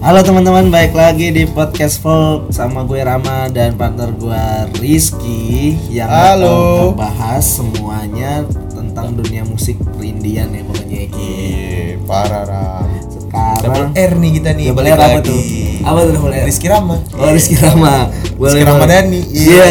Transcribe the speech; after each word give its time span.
Halo 0.00 0.24
teman-teman, 0.24 0.72
baik 0.72 0.96
lagi 0.96 1.28
di 1.28 1.44
podcast 1.44 2.00
Folk 2.00 2.56
sama 2.56 2.88
gue 2.88 3.04
Rama 3.04 3.52
dan 3.52 3.76
partner 3.76 4.08
gue 4.16 4.44
Rizky 4.80 5.76
yang 5.92 6.08
Halo. 6.08 6.48
bakal 6.48 6.80
ngebahas 6.96 7.44
semuanya 7.44 8.32
tentang 8.72 9.12
dunia 9.12 9.44
musik 9.44 9.76
perindian 9.92 10.56
ya 10.56 10.64
pokoknya 10.64 10.98
Eki. 11.04 11.32
Iya, 11.36 12.00
parah 12.08 12.44
Ram. 12.48 12.88
Sekarang 13.12 13.60
Double 13.60 13.86
R 13.92 14.12
nih 14.16 14.30
kita 14.40 14.50
nih. 14.56 14.66
Double 14.72 14.88
R 14.88 14.96
apa 14.96 15.04
lagi. 15.04 15.28
tuh? 15.28 15.40
Apa 15.84 15.98
tuh 16.00 16.12
double 16.16 16.32
R? 16.32 16.44
Rizky 16.48 16.66
Rama. 16.72 16.96
Oh 17.20 17.28
Rizky 17.36 17.56
Rama, 17.60 17.94
Rizky 18.40 18.64
Ramadhani. 18.64 19.20
Iya, 19.28 19.64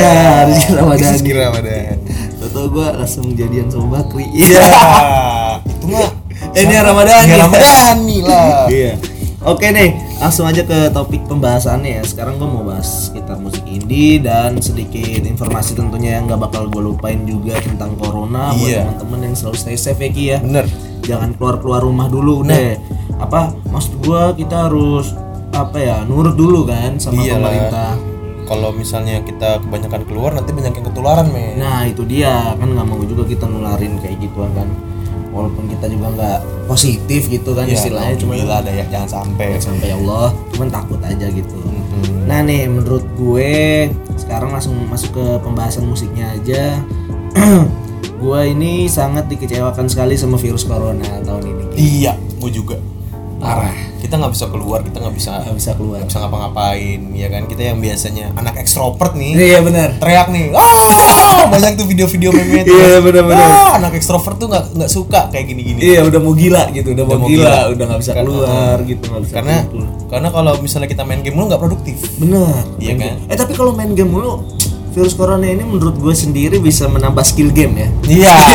Rizky 0.46 0.72
Ramadhani. 0.78 1.10
Rizky 1.10 1.32
Ramadhani. 1.34 1.98
Tahu 2.54 2.66
gue 2.70 2.88
langsung 3.02 3.26
jadian 3.34 3.66
sama 3.74 3.98
Bakri. 3.98 4.30
Iya. 4.30 4.62
Itu 5.66 5.86
mah 5.90 6.14
ini 6.54 6.76
Ramadhani. 6.78 7.26
Ini 7.26 7.36
Ramadhani 7.42 8.18
lah. 8.22 8.70
Iya. 8.70 8.94
Oke 9.40 9.72
nih, 9.72 9.96
langsung 10.20 10.46
aja 10.46 10.62
ke 10.62 10.92
topik 10.92 11.24
pembahasannya 11.26 12.00
ya. 12.00 12.04
Sekarang 12.04 12.36
gue 12.36 12.46
mau 12.46 12.62
bahas 12.62 13.08
sekitar 13.08 13.40
musik 13.40 13.64
indie 13.64 14.20
dan 14.20 14.60
sedikit 14.60 15.24
informasi 15.24 15.74
tentunya 15.74 16.20
yang 16.20 16.28
nggak 16.28 16.42
bakal 16.42 16.68
gue 16.68 16.84
lupain 16.86 17.24
juga 17.24 17.56
tentang 17.60 17.96
corona 17.96 18.52
buat 18.52 18.68
Iya. 18.68 18.84
teman-teman 18.86 19.20
yang 19.26 19.36
selalu 19.36 19.58
stay 19.58 19.78
safe 19.80 20.00
ya 20.00 20.10
Ki 20.12 20.24
ya. 20.30 20.38
Bener. 20.40 20.66
Jangan 21.02 21.34
keluar 21.34 21.56
keluar 21.58 21.82
rumah 21.82 22.08
dulu 22.08 22.44
deh. 22.44 22.76
Apa 23.18 23.56
maksud 23.66 23.96
gue 24.00 24.22
kita 24.38 24.68
harus 24.68 25.16
apa 25.50 25.76
ya 25.76 25.98
nurut 26.04 26.36
dulu 26.36 26.68
kan 26.68 27.00
sama 27.00 27.24
Iyalah. 27.24 27.40
pemerintah. 27.42 27.92
Kalau 28.44 28.70
misalnya 28.74 29.22
kita 29.22 29.62
kebanyakan 29.62 30.02
keluar 30.04 30.32
nanti 30.34 30.50
banyak 30.52 30.74
yang 30.74 30.86
ketularan 30.86 31.28
men. 31.30 31.58
Nah 31.58 31.86
itu 31.86 32.02
dia 32.04 32.54
kan 32.58 32.68
nggak 32.68 32.86
mau 32.86 33.00
juga 33.02 33.24
kita 33.24 33.46
nularin 33.46 33.96
kayak 33.98 34.20
gituan 34.20 34.52
kan. 34.52 34.68
Walaupun 35.40 35.66
kita 35.68 35.86
juga 35.88 36.08
nggak 36.12 36.40
positif 36.66 37.22
gitu 37.26 37.50
kan 37.52 37.64
Iya, 37.64 37.76
istilahnya 37.76 38.14
cuma 38.14 38.36
alhamdulillah 38.36 38.60
ada 38.60 38.72
ya 38.74 38.86
jangan 38.90 39.10
sampai. 39.16 39.48
sampai 39.58 39.88
ya 39.88 39.96
Allah 39.98 40.28
cuman 40.52 40.68
takut 40.70 41.00
aja 41.02 41.28
gitu 41.28 41.58
Mhm. 41.58 42.26
nah 42.26 42.40
nih 42.40 42.64
menurut 42.66 43.06
gue 43.14 43.52
sekarang 44.16 44.52
langsung 44.52 44.76
masuk 44.86 45.12
ke 45.12 45.26
pembahasan 45.40 45.84
musiknya 45.84 46.30
aja 46.32 46.78
gue 48.20 48.40
ini 48.46 48.86
sangat 48.86 49.26
dikecewakan 49.28 49.88
sekali 49.88 50.14
sama 50.14 50.36
virus 50.36 50.64
corona 50.64 51.08
tahun 51.24 51.44
ini 51.48 51.64
Iya, 51.74 52.14
gue 52.36 52.52
juga. 52.52 52.76
parah 53.38 53.72
Kita 54.10 54.18
nggak 54.18 54.34
bisa 54.34 54.50
keluar, 54.50 54.82
kita 54.82 54.98
nggak 54.98 55.16
bisa 55.16 55.32
nggak 55.40 55.54
bisa 55.56 55.72
keluar 55.78 56.02
nggak 56.02 56.10
bisa 56.10 56.20
ngapa-ngapain, 56.20 57.00
ya 57.14 57.28
kan? 57.30 57.46
Kita 57.46 57.62
yang 57.64 57.78
biasanya 57.78 58.26
anak 58.34 58.58
ekstrovert 58.58 59.14
nih. 59.14 59.38
iya 59.38 59.60
benar 59.62 59.94
teriak 59.96 60.28
nih 60.28 60.50
ah 60.52 61.46
banyak 61.54 61.78
tuh 61.78 61.86
video-video 61.86 62.30
meme 62.32 62.66
itu 62.66 62.74
Iya, 62.74 62.98
bener-bener. 63.00 63.38
ah, 63.40 63.78
anak 63.78 63.94
ekstrovert 63.94 64.36
tuh 64.36 64.50
nggak 64.50 64.66
nggak 64.74 64.90
suka 64.90 65.30
kayak 65.30 65.46
gini-gini 65.46 65.78
iya 65.80 66.02
udah 66.02 66.18
mau 66.18 66.34
gila 66.34 66.68
gitu 66.72 66.92
udah, 66.92 67.06
mau 67.06 67.18
mau 67.18 67.30
gila, 67.30 67.38
gila. 67.46 67.60
udah 67.70 67.86
nggak 67.86 68.00
bisa 68.00 68.12
Karena- 68.12 68.26
keluar 68.26 68.76
gitu 68.84 69.04
nggak 69.06 69.22
bisa 69.22 69.34
karena 69.36 69.56
kumpul. 69.62 69.86
karena 70.10 70.28
kalau 70.32 70.54
misalnya 70.58 70.90
kita 70.90 71.04
main 71.04 71.22
game 71.22 71.36
lu 71.36 71.46
nggak 71.46 71.62
produktif 71.62 71.98
bener 72.18 72.64
Iya 72.78 72.94
kan? 72.96 73.14
eh 73.24 73.38
tapi 73.38 73.54
kalau 73.54 73.72
main 73.72 73.94
game 73.94 74.10
mulu 74.10 74.42
virus 74.90 75.14
corona 75.14 75.46
ini 75.46 75.62
menurut 75.62 75.96
gue 75.96 76.12
sendiri 76.12 76.58
bisa 76.58 76.86
menambah 76.86 77.22
skill 77.22 77.50
game 77.50 77.74
ya. 77.76 77.88
Iya. 78.06 78.36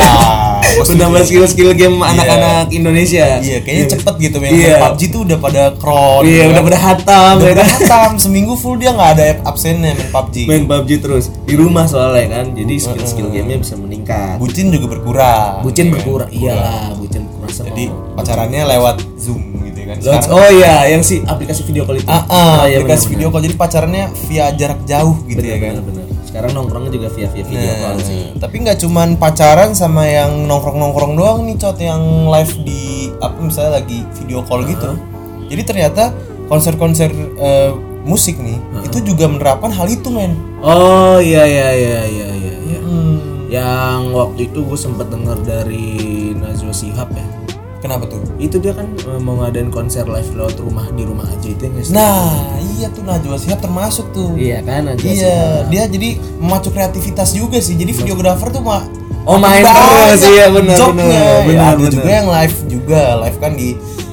Menambah 0.75 1.23
skill 1.23 1.47
skill 1.47 1.71
game 1.73 1.97
anak-anak 1.97 2.67
Indonesia. 2.69 3.39
Iya 3.39 3.63
kayaknya 3.63 3.87
cepet 3.95 4.15
gitu 4.21 4.37
Iya. 4.41 4.51
main 4.75 4.91
PUBG 4.91 5.01
tuh 5.09 5.21
udah 5.23 5.39
pada 5.39 5.63
cron 5.73 6.23
iya 6.25 6.35
ya 6.41 6.45
udah 6.49 6.57
kan? 6.57 6.67
pada 6.67 6.79
hatam 6.81 7.33
udah 7.37 7.45
ya 7.45 7.53
pada 7.53 7.63
kan? 7.63 7.71
hatam. 7.71 8.11
Seminggu 8.19 8.53
full 8.55 8.75
dia 8.75 8.91
nggak 8.91 9.11
ada 9.15 9.25
absennya 9.45 9.95
main 9.95 10.11
PUBG. 10.11 10.37
Main 10.45 10.65
PUBG 10.67 10.91
terus. 10.99 11.25
Di 11.45 11.55
rumah 11.55 11.87
soalnya 11.87 12.27
kan. 12.33 12.47
Jadi 12.53 12.75
skill 12.77 13.05
skill 13.05 13.29
gamenya 13.31 13.59
bisa 13.61 13.75
meningkat. 13.77 14.37
Bucin 14.37 14.67
juga 14.69 14.87
berkurang. 14.91 15.63
Bucin 15.63 15.85
ya 15.85 15.89
kan? 15.89 15.95
berkurang. 15.95 16.29
iyalah 16.29 16.91
bucin 16.97 17.23
berkurang 17.23 17.53
sama 17.53 17.67
jadi 17.71 17.85
pacarannya 18.15 18.63
lewat 18.67 18.97
zoom 19.15 19.43
gitu 19.63 19.81
kan. 19.85 19.97
Sekarang- 20.01 20.33
oh 20.33 20.49
iya 20.51 20.75
yang 20.89 21.03
si 21.03 21.23
aplikasi 21.23 21.61
video 21.63 21.85
call 21.85 21.97
itu. 21.97 22.09
Ah, 22.09 22.19
ah, 22.19 22.27
Oh, 22.27 22.63
iya, 22.67 22.81
aplikasi 22.81 22.83
benar-benar. 23.07 23.13
video 23.13 23.29
call. 23.31 23.43
Jadi 23.43 23.55
pacarannya 23.55 24.05
via 24.27 24.47
jarak 24.51 24.81
jauh 24.83 25.17
gitu 25.25 25.39
ya 25.41 25.57
kan. 25.57 25.73
benar-benar 25.77 26.04
sekarang 26.35 26.51
nongkrongnya 26.51 26.91
juga 26.91 27.09
via 27.15 27.31
via 27.31 27.45
video 27.47 27.63
Nah, 27.63 27.79
call 27.79 27.97
sih 28.03 28.35
tapi 28.43 28.67
nggak 28.67 28.83
cuman 28.83 29.15
pacaran 29.23 29.71
sama 29.71 30.03
yang 30.03 30.51
nongkrong-nongkrong 30.51 31.15
doang 31.15 31.47
nih 31.47 31.55
cot 31.63 31.79
yang 31.79 32.27
live 32.27 32.55
di 32.67 33.15
apa 33.23 33.39
misalnya 33.39 33.79
lagi 33.79 34.03
video 34.19 34.43
call 34.43 34.67
gitu. 34.67 34.99
Jadi 35.47 35.63
ternyata 35.63 36.11
konser-konser 36.51 37.15
eh, 37.39 37.71
musik 38.05 38.37
nih 38.37 38.59
itu 38.85 39.15
juga 39.15 39.31
menerapkan 39.31 39.73
hal 39.73 39.89
itu 39.89 40.13
men. 40.13 40.37
oh 40.61 41.17
iya 41.23 41.47
iya 41.49 41.69
iya 41.73 42.01
iya 42.05 42.29
iya, 42.37 42.55
iya. 42.69 42.81
Hmm. 42.85 43.49
yang 43.49 44.13
waktu 44.13 44.53
itu 44.53 44.61
gue 44.61 44.77
sempet 44.77 45.09
denger 45.09 45.41
dari 45.41 46.37
Najwa 46.37 46.73
Shihab 46.73 47.09
ya 47.17 47.44
Kenapa 47.85 48.09
tuh? 48.09 48.25
itu 48.35 48.57
dia 48.57 48.73
kan 48.73 48.89
eh, 48.89 49.21
mau 49.21 49.37
ngadain 49.39 49.69
konser 49.69 50.03
live 50.05 50.33
lewat 50.33 50.57
rumah 50.57 50.89
di 50.89 51.05
rumah 51.05 51.29
aja 51.29 51.45
itu 51.45 51.63
yang 51.63 51.75
Nah 51.93 52.33
iya 52.73 52.89
tuh 52.89 53.05
Najwa 53.05 53.37
Shihab 53.37 53.61
termasuk 53.61 54.09
tuh. 54.11 54.33
iya 54.35 54.59
kan 54.59 54.89
Najwa 54.89 55.05
Iya, 55.05 55.13
Shihab. 55.15 55.65
dia 55.69 55.83
jadi 55.87 56.09
memacu 56.39 56.69
kreativitas 56.69 57.31
juga 57.31 57.61
sih. 57.61 57.77
Jadi 57.77 57.93
videografer 57.93 58.49
tuh 58.51 58.61
mah 58.61 58.89
Oh, 59.23 59.37
main 59.37 59.61
terus, 59.61 60.21
iya, 60.27 60.49
benar, 60.49 60.77
benar, 60.87 61.09
Ya, 61.09 61.29
benar, 61.43 61.65
ada 61.67 61.77
benar. 61.79 61.93
juga 61.95 62.11
yang 62.11 62.29
live 62.31 62.57
juga, 62.69 63.03
live 63.19 63.39
kan 63.39 63.53
di 63.55 63.69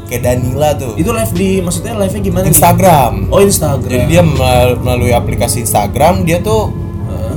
kayak 0.05 0.21
Danila 0.21 0.69
tuh. 0.73 0.91
itu 0.95 1.07
live 1.09 1.33
di 1.33 1.49
maksudnya 1.59 1.93
live 1.97 2.11
nya 2.11 2.21
gimana 2.21 2.43
nih? 2.43 2.51
Instagram. 2.51 3.13
oh 3.27 3.39
Instagram 3.39 3.87
Jadi 3.89 4.03
dia 4.05 4.21
mel- 4.21 4.75
melalui 4.77 5.11
aplikasi 5.11 5.63
Instagram 5.63 6.23
dia 6.23 6.39
tuh 6.39 6.71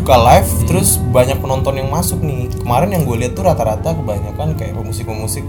buka 0.05 0.21
live 0.21 0.51
terus 0.69 1.01
banyak 1.01 1.41
penonton 1.41 1.81
yang 1.81 1.89
masuk 1.89 2.21
nih. 2.21 2.53
Kemarin 2.61 2.93
yang 2.93 3.09
gue 3.09 3.25
lihat 3.25 3.33
tuh 3.33 3.49
rata-rata 3.49 3.97
kebanyakan 3.97 4.53
kayak 4.53 4.77
pemusik-pemusik 4.77 5.41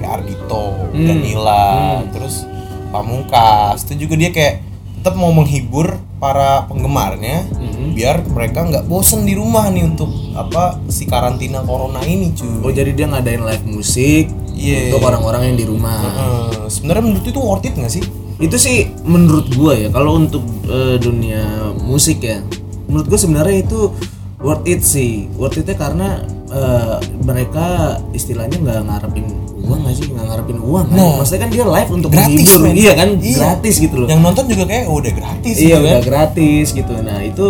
kayak 0.00 0.24
Ardito, 0.24 0.88
Danila, 0.96 2.00
terus 2.08 2.48
Pamungkas. 2.88 3.84
Itu 3.84 4.08
juga 4.08 4.16
dia 4.16 4.32
kayak 4.32 4.64
tetap 4.96 5.12
mau 5.12 5.28
menghibur 5.28 5.92
para 6.16 6.64
penggemarnya 6.66 7.52
biar 7.92 8.24
mereka 8.26 8.64
nggak 8.64 8.88
bosen 8.88 9.22
di 9.22 9.36
rumah 9.36 9.68
nih 9.68 9.84
untuk 9.84 10.08
apa 10.34 10.80
si 10.88 11.04
karantina 11.04 11.60
corona 11.62 12.00
ini 12.02 12.32
cuy. 12.32 12.64
oh 12.64 12.72
jadi 12.72 12.90
dia 12.90 13.06
ngadain 13.06 13.44
live 13.44 13.66
musik 13.68 14.26
Iya. 14.50 14.90
untuk 14.90 15.06
orang-orang 15.06 15.52
yang 15.52 15.56
di 15.56 15.66
rumah 15.68 15.94
Eh, 16.02 16.66
sebenarnya 16.66 17.04
menurut 17.06 17.22
itu 17.22 17.38
worth 17.38 17.62
it 17.62 17.76
nggak 17.76 17.92
sih? 17.92 18.02
itu 18.40 18.56
sih 18.56 18.90
menurut 19.04 19.46
gua 19.54 19.78
ya 19.78 19.86
kalau 19.90 20.18
untuk 20.18 20.42
eh, 20.66 20.98
dunia 20.98 21.70
musik 21.78 22.18
ya 22.18 22.42
menurut 22.88 23.06
gua 23.06 23.18
sebenarnya 23.18 23.56
itu 23.62 23.80
worth 24.38 24.64
it 24.64 24.80
sih 24.80 25.28
worth 25.34 25.56
itnya 25.56 25.76
karena 25.76 26.08
eh, 26.48 26.96
mereka 27.20 27.66
istilahnya 28.10 28.56
nggak 28.56 28.78
ngarepin 28.82 29.26
uang 29.60 29.80
nggak 29.82 29.94
sih 29.94 30.06
nggak 30.08 30.26
ngarepin 30.26 30.58
uang 30.58 30.86
kan 30.86 30.96
Nah. 30.96 31.14
maksudnya 31.18 31.40
kan 31.40 31.50
dia 31.50 31.64
live 31.64 31.90
untuk 31.92 32.10
Gratis, 32.10 32.28
menghibur 32.30 32.60
men. 32.62 32.72
iya 32.74 32.92
kan 32.94 33.08
Iya. 33.14 33.36
gratis 33.36 33.74
gitu 33.76 33.96
loh 33.96 34.08
Yang 34.08 34.20
nonton 34.22 34.44
juga 34.46 34.62
kayak 34.64 34.84
oh, 34.86 34.96
udah 34.96 35.12
gratis 35.12 35.54
iya 35.54 35.66
gitu 35.68 35.78
udah 35.78 35.92
kan. 35.92 36.02
gratis 36.02 36.66
gitu 36.72 36.92
nah 36.98 37.18
itu 37.20 37.46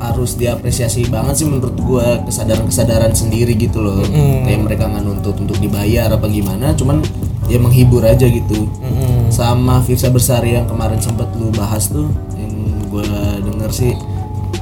harus 0.00 0.30
diapresiasi 0.32 1.00
banget 1.06 1.34
sih 1.36 1.46
menurut 1.46 1.76
gua 1.78 2.24
kesadaran-kesadaran 2.24 3.12
sendiri 3.12 3.52
gitu 3.54 3.78
loh 3.78 4.00
kayak 4.42 4.58
mereka 4.58 4.88
nggak 4.88 5.04
nuntut 5.04 5.36
untuk 5.36 5.54
dibayar 5.56 6.08
apa 6.08 6.24
gimana 6.26 6.72
cuman 6.72 7.04
ya 7.46 7.58
menghibur 7.58 8.00
aja 8.00 8.24
gitu 8.24 8.64
Mm-mm. 8.80 9.28
sama 9.28 9.78
Firsa 9.80 10.08
Bersari 10.08 10.54
yang 10.54 10.64
kemarin 10.64 10.98
sempat 10.98 11.28
lu 11.36 11.52
bahas 11.52 11.86
tuh 11.86 12.08
yang 12.32 12.50
gua 12.88 13.04
denger 13.38 13.70
sih 13.70 13.92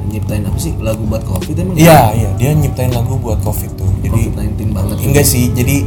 nyiptain 0.09 0.45
apa 0.49 0.59
sih 0.59 0.73
lagu 0.81 1.05
buat 1.05 1.23
covid 1.25 1.55
emang 1.59 1.77
Iya, 1.77 2.01
iya, 2.17 2.31
dia 2.41 2.51
nyiptain 2.57 2.93
lagu 2.93 3.21
buat 3.21 3.41
Covid 3.45 3.71
tuh. 3.77 3.91
Jadi 4.01 4.33
COVID-19 4.33 4.61
banget 4.73 4.97
enggak 5.05 5.27
sih, 5.27 5.53
jadi 5.53 5.85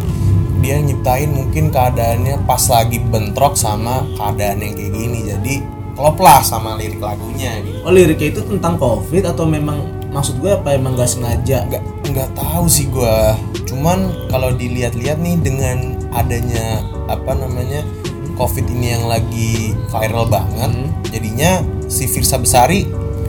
dia 0.62 0.78
nyiptain 0.78 1.30
mungkin 1.34 1.74
keadaannya 1.74 2.46
pas 2.46 2.62
lagi 2.70 3.02
bentrok 3.02 3.58
sama 3.58 4.06
keadaan 4.14 4.62
yang 4.62 4.74
kayak 4.78 4.94
gini. 4.94 5.20
Jadi 5.26 5.54
klop 5.98 6.18
lah 6.22 6.40
sama 6.46 6.80
lirik 6.80 7.04
lagunya 7.04 7.60
gitu. 7.62 7.84
oh 7.84 7.92
liriknya 7.92 8.32
itu 8.32 8.42
tentang 8.48 8.80
covid 8.80 9.28
atau 9.28 9.44
memang 9.44 9.84
maksud 10.16 10.40
gue 10.40 10.56
apa 10.56 10.74
emang 10.74 10.96
gak 10.96 11.12
sengaja 11.12 11.68
Enggak 11.68 11.84
enggak 12.08 12.30
tahu 12.36 12.66
sih 12.68 12.88
gua. 12.92 13.36
Cuman 13.68 14.12
kalau 14.28 14.52
dilihat-lihat 14.52 15.20
nih 15.20 15.40
dengan 15.40 15.96
adanya 16.12 16.84
apa 17.08 17.32
namanya 17.36 17.84
Covid 18.36 18.68
ini 18.68 18.96
yang 18.96 19.06
lagi 19.06 19.76
viral 19.92 20.26
banget, 20.26 20.72
jadinya 21.14 21.62
si 21.88 22.10
Firsa 22.10 22.42
Besari 22.42 22.88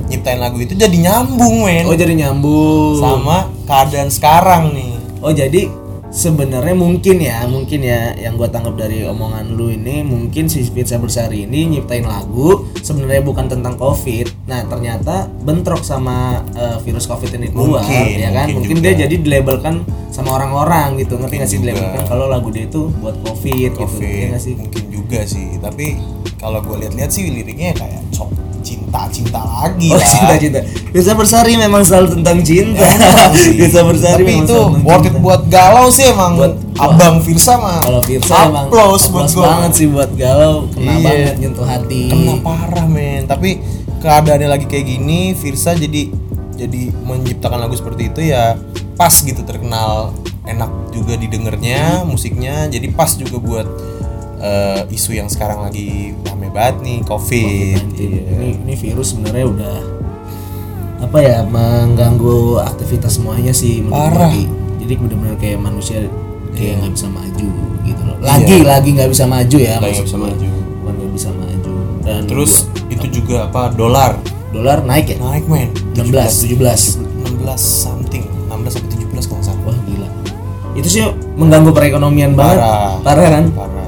nyiptain 0.09 0.39
lagu 0.41 0.59
itu 0.59 0.75
jadi 0.75 0.97
nyambung 0.97 1.67
men. 1.67 1.85
Oh 1.87 1.97
jadi 1.97 2.15
nyambung. 2.15 2.99
Sama 2.99 3.51
keadaan 3.69 4.09
sekarang 4.11 4.75
nih. 4.75 4.95
Oh 5.23 5.31
jadi 5.31 5.71
sebenarnya 6.13 6.77
mungkin 6.77 7.25
ya 7.25 7.49
mungkin 7.49 7.81
ya 7.81 8.13
yang 8.21 8.37
gue 8.37 8.45
tangkap 8.53 8.77
dari 8.77 9.01
omongan 9.09 9.57
lu 9.57 9.73
ini 9.73 10.05
mungkin 10.05 10.45
si 10.45 10.61
Firsa 10.69 11.01
Bersari 11.01 11.49
ini 11.49 11.65
nyiptain 11.73 12.05
lagu 12.05 12.69
sebenarnya 12.85 13.25
bukan 13.25 13.49
tentang 13.49 13.81
covid. 13.81 14.29
Nah 14.45 14.61
ternyata 14.69 15.25
bentrok 15.41 15.81
sama 15.81 16.45
eh, 16.53 16.77
virus 16.85 17.09
covid 17.09 17.33
ini 17.41 17.49
keluar 17.49 17.81
Mungkin, 17.81 18.21
ya 18.21 18.31
kan? 18.31 18.47
mungkin 18.53 18.57
mungkin, 18.61 18.77
juga. 18.85 18.93
dia 18.93 19.09
jadi 19.09 19.15
dilabelkan 19.25 19.75
sama 20.13 20.37
orang-orang 20.37 21.01
gitu 21.01 21.17
ngerti 21.17 21.35
nggak 21.41 21.49
sih? 21.49 21.59
Dilabelkan 21.65 22.05
kalau 22.05 22.29
lagu 22.29 22.53
dia 22.53 22.69
itu 22.69 22.93
buat 23.01 23.17
covid, 23.25 23.73
gitu 23.73 23.81
Covid 23.89 24.13
ya 24.13 24.27
nggak 24.37 24.43
sih? 24.45 24.55
mungkin 24.61 24.85
juga 24.93 25.21
sih. 25.25 25.49
Tapi 25.65 25.87
kalau 26.37 26.61
gue 26.61 26.77
lihat-lihat 26.77 27.09
sih 27.09 27.25
liriknya 27.25 27.73
kayak 27.73 28.05
cok 28.13 28.29
cinta-cinta 28.93 29.41
lagi 29.41 29.89
Oh 29.89 29.97
lah. 29.97 30.05
cinta-cinta 30.05 30.61
Desa 30.93 31.13
Bersari 31.13 31.57
memang 31.57 31.81
selalu 31.81 32.21
tentang 32.21 32.39
cinta 32.43 32.85
Emang 32.85 33.33
sih. 33.35 33.57
Desa 33.57 33.81
Bersari 33.83 34.21
Tapi 34.23 34.35
itu 34.39 34.59
worth 34.83 35.01
it 35.01 35.09
cinta. 35.09 35.19
buat 35.19 35.43
galau 35.49 35.87
sih 35.89 36.05
emang. 36.07 36.37
Buat- 36.37 36.61
Abang 36.75 37.21
Firsa 37.21 37.57
mah. 37.57 37.81
Kalau 37.81 38.01
Firsa 38.03 38.35
emang 38.45 38.67
applause 38.67 39.07
buat 39.07 39.29
banget 39.31 39.73
sih 39.75 39.87
buat 39.87 40.11
galau 40.13 40.69
Kena 40.69 40.89
Iya. 40.91 41.01
banget 41.03 41.37
nyentuh 41.39 41.65
hati 41.65 42.03
Kena 42.09 42.35
parah 42.39 42.87
men. 42.87 43.25
Tapi 43.25 43.51
keadaannya 43.99 44.49
lagi 44.51 44.67
kayak 44.67 44.87
gini, 44.91 45.33
Firsa 45.33 45.73
jadi 45.73 46.13
jadi 46.53 46.83
menciptakan 46.99 47.59
lagu 47.59 47.73
seperti 47.73 48.09
itu 48.09 48.21
ya 48.27 48.61
pas 48.93 49.13
gitu 49.15 49.41
terkenal 49.43 50.13
enak 50.43 50.69
juga 50.91 51.15
didengarnya 51.15 52.05
musiknya 52.05 52.67
jadi 52.67 52.91
pas 52.91 53.15
juga 53.15 53.37
buat 53.39 53.67
eh, 54.43 54.81
isu 54.91 55.15
yang 55.17 55.31
sekarang 55.31 55.63
lagi 55.63 56.13
rame 56.27 56.51
banget 56.51 56.83
nih 56.83 56.99
covid, 57.07 57.83
Iya, 57.95 58.21
Ini, 58.35 58.49
ini 58.67 58.75
virus 58.75 59.15
sebenarnya 59.15 59.47
udah 59.47 59.77
apa 61.03 61.19
ya 61.19 61.43
mengganggu 61.43 62.63
aktivitas 62.63 63.19
semuanya 63.19 63.51
sih 63.51 63.83
Parah. 63.87 64.31
Ki. 64.31 64.47
Jadi 64.83 64.93
benar-benar 64.99 65.35
kayak 65.39 65.59
manusia 65.59 66.07
kayak 66.55 66.83
nggak 66.83 66.93
bisa 66.95 67.09
maju 67.11 67.49
gitu 67.83 68.03
loh. 68.07 68.17
Lagi 68.23 68.59
lagi 68.63 68.89
nggak 68.95 69.11
bisa 69.11 69.25
maju 69.27 69.57
ya. 69.59 69.77
Lagi 69.83 69.99
nggak 69.99 70.07
bisa 70.11 70.19
maju. 70.19 70.49
Bukan 70.83 70.95
nggak 70.99 71.13
bisa 71.15 71.31
maju. 71.35 71.75
Dan 72.03 72.21
terus 72.27 72.53
itu 72.91 73.07
juga 73.23 73.51
apa 73.51 73.71
dolar 73.75 74.19
dolar 74.53 74.85
naik 74.85 75.17
ya? 75.17 75.19
naik 75.19 75.49
men 75.49 75.73
16, 75.97 76.55
17. 76.55 77.01
16 77.41 77.57
something 77.59 78.23
16 78.53 78.79
sampai 78.79 78.91
17 78.95 79.27
kalau 79.27 79.43
salah 79.43 79.63
Wah 79.67 79.79
gila. 79.87 80.09
Itu 80.79 80.89
sih 80.91 81.03
mengganggu 81.35 81.71
perekonomian 81.75 82.39
banget. 82.39 82.63
Parah. 82.63 82.95
Parah 83.03 83.27
kan? 83.27 83.45
parah 83.55 83.82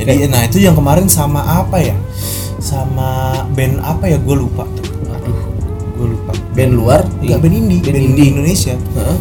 jadi 0.00 0.26
nah 0.32 0.40
itu 0.48 0.58
yang 0.62 0.72
kemarin 0.72 1.06
sama 1.06 1.44
apa 1.44 1.76
ya? 1.80 1.96
Sama 2.60 3.42
band 3.52 3.80
apa 3.84 4.08
ya? 4.08 4.16
Gue 4.20 4.36
lupa 4.40 4.64
tuh. 4.76 4.86
Aduh, 5.12 5.38
gue 5.96 6.06
lupa. 6.16 6.32
Band 6.56 6.72
luar? 6.72 7.00
Enggak 7.20 7.38
band 7.44 7.54
indie. 7.56 7.80
Band 7.84 7.94
band 7.94 8.06
indie. 8.08 8.28
Indonesia. 8.32 8.74
Heeh. 8.76 9.18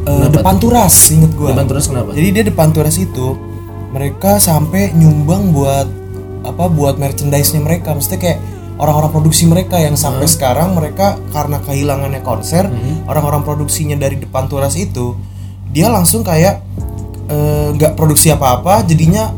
Eh, 0.00 0.28
depan 0.32 0.56
turas 0.56 1.12
inget 1.12 1.28
gue 1.36 1.52
Depan 1.52 1.68
Turas 1.68 1.84
kenapa? 1.84 2.16
jadi 2.16 2.28
dia 2.32 2.44
depan 2.48 2.72
turas 2.72 2.96
itu 2.96 3.36
mereka 3.92 4.40
sampai 4.40 4.96
nyumbang 4.96 5.52
buat 5.52 5.84
apa 6.40 6.64
buat 6.72 6.96
merchandise-nya 6.96 7.60
mereka. 7.60 7.92
Maksudnya 7.92 8.16
kayak 8.16 8.38
orang-orang 8.80 9.12
produksi 9.12 9.44
mereka 9.44 9.76
yang 9.76 9.94
sampai 10.00 10.24
sekarang 10.24 10.72
mereka 10.72 11.20
karena 11.36 11.60
kehilangannya 11.60 12.24
konser 12.24 12.64
orang-orang 13.04 13.44
produksinya 13.44 13.92
dari 14.00 14.16
depan 14.16 14.48
turas 14.48 14.72
itu 14.80 15.12
dia 15.68 15.92
langsung 15.92 16.24
kayak 16.24 16.64
eh, 17.28 17.68
nggak 17.76 17.92
produksi 17.94 18.32
apa-apa 18.32 18.88
jadinya 18.88 19.36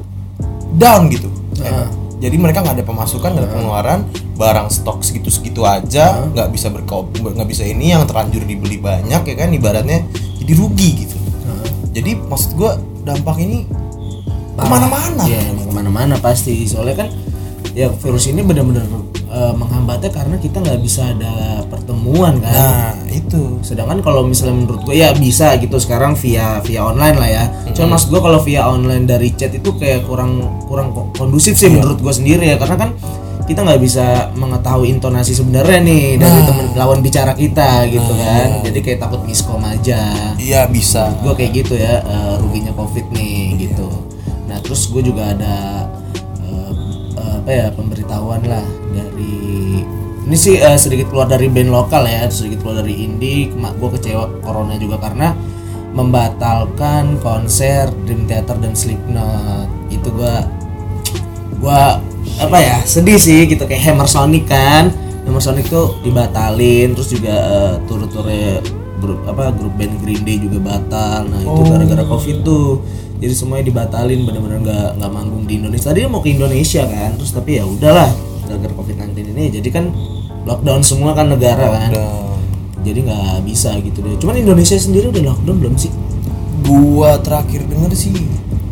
down 0.76 1.08
gitu. 1.12 1.28
Heeh. 1.60 1.88
jadi 2.22 2.36
mereka 2.38 2.62
nggak 2.62 2.78
ada 2.78 2.86
pemasukan 2.86 3.34
nggak 3.34 3.44
ada 3.44 3.50
pengeluaran 3.50 4.00
barang 4.38 4.70
stok 4.70 5.02
segitu 5.02 5.26
segitu 5.26 5.66
aja 5.66 6.22
nggak 6.30 6.54
bisa 6.54 6.70
berko 6.70 7.10
nggak 7.18 7.48
bisa 7.50 7.66
ini 7.66 7.90
yang 7.90 8.06
terlanjur 8.06 8.46
dibeli 8.46 8.78
banyak 8.78 9.22
ya 9.26 9.34
kan? 9.34 9.50
Ibaratnya 9.50 10.06
jadi 10.38 10.52
rugi 10.54 10.90
gitu. 11.06 11.16
Heeh. 11.18 11.66
jadi 11.92 12.10
maksud 12.18 12.54
gua 12.56 12.78
dampak 13.02 13.42
ini 13.42 13.66
ke 14.52 14.66
mana-mana. 14.68 15.24
Iya, 15.24 15.40
emang 15.48 15.66
ke 15.66 15.74
mana-mana 15.74 16.14
pasti. 16.20 16.68
Soalnya 16.68 17.06
kan 17.06 17.08
ya 17.72 17.88
virus 17.88 18.28
ini 18.28 18.44
benar-benar 18.44 18.84
eh, 19.32 19.54
menghambatnya 19.56 20.12
karena 20.12 20.36
kita 20.36 20.60
nggak 20.60 20.80
bisa 20.84 21.08
ada 21.08 21.64
pertemuan 21.66 22.36
kan. 22.42 22.52
nah 22.52 22.92
itu. 23.08 23.58
Sedangkan 23.64 24.04
kalau 24.04 24.28
misalnya 24.28 24.60
menurut 24.60 24.84
gue 24.84 24.96
ya 24.98 25.14
bisa 25.16 25.56
gitu 25.56 25.80
sekarang 25.80 26.12
via 26.18 26.60
via 26.60 26.84
online 26.84 27.16
lah 27.16 27.30
ya. 27.30 27.44
Cuma 27.72 27.96
maksud 27.96 28.12
gue 28.12 28.20
kalau 28.20 28.40
via 28.44 28.68
online 28.68 29.08
dari 29.08 29.32
chat 29.32 29.52
itu 29.52 29.72
kayak 29.80 30.04
kurang 30.04 30.60
kurang 30.68 30.92
ko- 30.92 31.08
kondusif 31.16 31.56
sih 31.56 31.72
menurut 31.72 31.96
gue 31.98 32.12
sendiri 32.12 32.52
ya. 32.52 32.56
Karena 32.60 32.76
kan 32.76 32.90
kita 33.42 33.64
nggak 33.66 33.80
bisa 33.82 34.30
mengetahui 34.38 34.86
intonasi 34.92 35.34
sebenarnya 35.34 35.80
nih 35.82 36.04
dari 36.14 36.40
teman 36.46 36.66
lawan 36.76 37.00
bicara 37.00 37.32
kita 37.32 37.88
gitu 37.88 38.12
kan. 38.14 38.60
Jadi 38.68 38.78
kayak 38.84 39.00
takut 39.00 39.24
miskom 39.24 39.64
aja. 39.64 40.36
Iya 40.36 40.68
bisa. 40.68 41.08
Gue 41.24 41.32
kayak 41.32 41.64
gitu 41.64 41.80
ya 41.80 42.04
eh, 42.04 42.34
ruginya 42.36 42.76
covid 42.76 43.08
nih 43.16 43.56
gitu. 43.56 43.88
Nah 44.44 44.60
terus 44.60 44.92
gue 44.92 45.00
juga 45.00 45.32
ada 45.32 45.88
apa 47.42 47.50
ya 47.50 47.66
pemberitahuan 47.74 48.46
lah. 48.46 48.62
Dari 48.94 49.82
ini 50.22 50.36
sih 50.38 50.62
eh, 50.62 50.78
sedikit 50.78 51.10
keluar 51.10 51.26
dari 51.26 51.50
band 51.50 51.74
lokal 51.74 52.06
ya 52.06 52.30
sedikit 52.30 52.62
keluar 52.62 52.86
dari 52.86 53.02
indie. 53.02 53.50
Gue 53.50 53.90
kecewa 53.98 54.30
corona 54.46 54.78
juga 54.78 55.02
karena 55.02 55.34
membatalkan 55.92 57.18
konser 57.20 57.90
Dream 58.06 58.30
Theater 58.30 58.56
dan 58.62 58.78
Slipknot. 58.78 59.66
Itu 59.90 60.14
gue 60.14 60.34
gua 61.58 61.98
apa 62.38 62.58
ya 62.62 62.78
sedih 62.86 63.18
sih 63.18 63.50
gitu. 63.50 63.66
Kayak 63.66 63.90
Hammer 63.90 64.06
Sonic 64.06 64.46
kan. 64.46 64.94
Hammer 65.26 65.42
Sonic 65.42 65.66
tuh 65.66 65.98
dibatalin 66.06 66.94
terus 66.94 67.10
juga 67.10 67.34
eh, 67.34 67.74
tur-turnya 67.90 68.62
grup 69.02 69.18
apa 69.26 69.50
grup 69.50 69.74
band 69.74 69.98
Green 70.06 70.22
Day 70.22 70.38
juga 70.38 70.62
batal. 70.62 71.26
Nah 71.26 71.42
itu 71.42 71.60
gara-gara 71.66 72.04
covid 72.06 72.46
tuh. 72.46 72.78
Jadi 73.18 73.34
semuanya 73.34 73.66
dibatalin 73.70 74.22
bener-bener 74.22 74.58
nggak 74.62 74.88
nggak 75.02 75.10
manggung 75.10 75.42
di 75.46 75.58
Indonesia. 75.58 75.90
Tadi 75.90 76.06
mau 76.06 76.22
ke 76.22 76.30
Indonesia 76.30 76.86
kan 76.86 77.18
terus 77.18 77.34
tapi 77.34 77.58
ya 77.58 77.66
udahlah 77.66 78.10
gara-gara 78.46 78.74
covid 78.78 78.94
19 78.94 79.34
ini. 79.34 79.44
Jadi 79.50 79.68
kan 79.74 79.90
lockdown 80.46 80.86
semua 80.86 81.18
kan 81.18 81.26
negara 81.26 81.66
kan. 81.66 81.90
Dan 81.90 82.06
jadi 82.82 82.98
nggak 83.10 83.46
bisa 83.46 83.74
gitu 83.82 83.98
deh. 84.02 84.14
Cuman 84.22 84.38
Indonesia 84.38 84.78
sendiri 84.78 85.10
udah 85.10 85.34
lockdown 85.34 85.58
belum 85.58 85.74
sih? 85.74 85.90
Gua 86.62 87.18
terakhir 87.18 87.66
denger 87.66 87.90
sih 87.94 88.14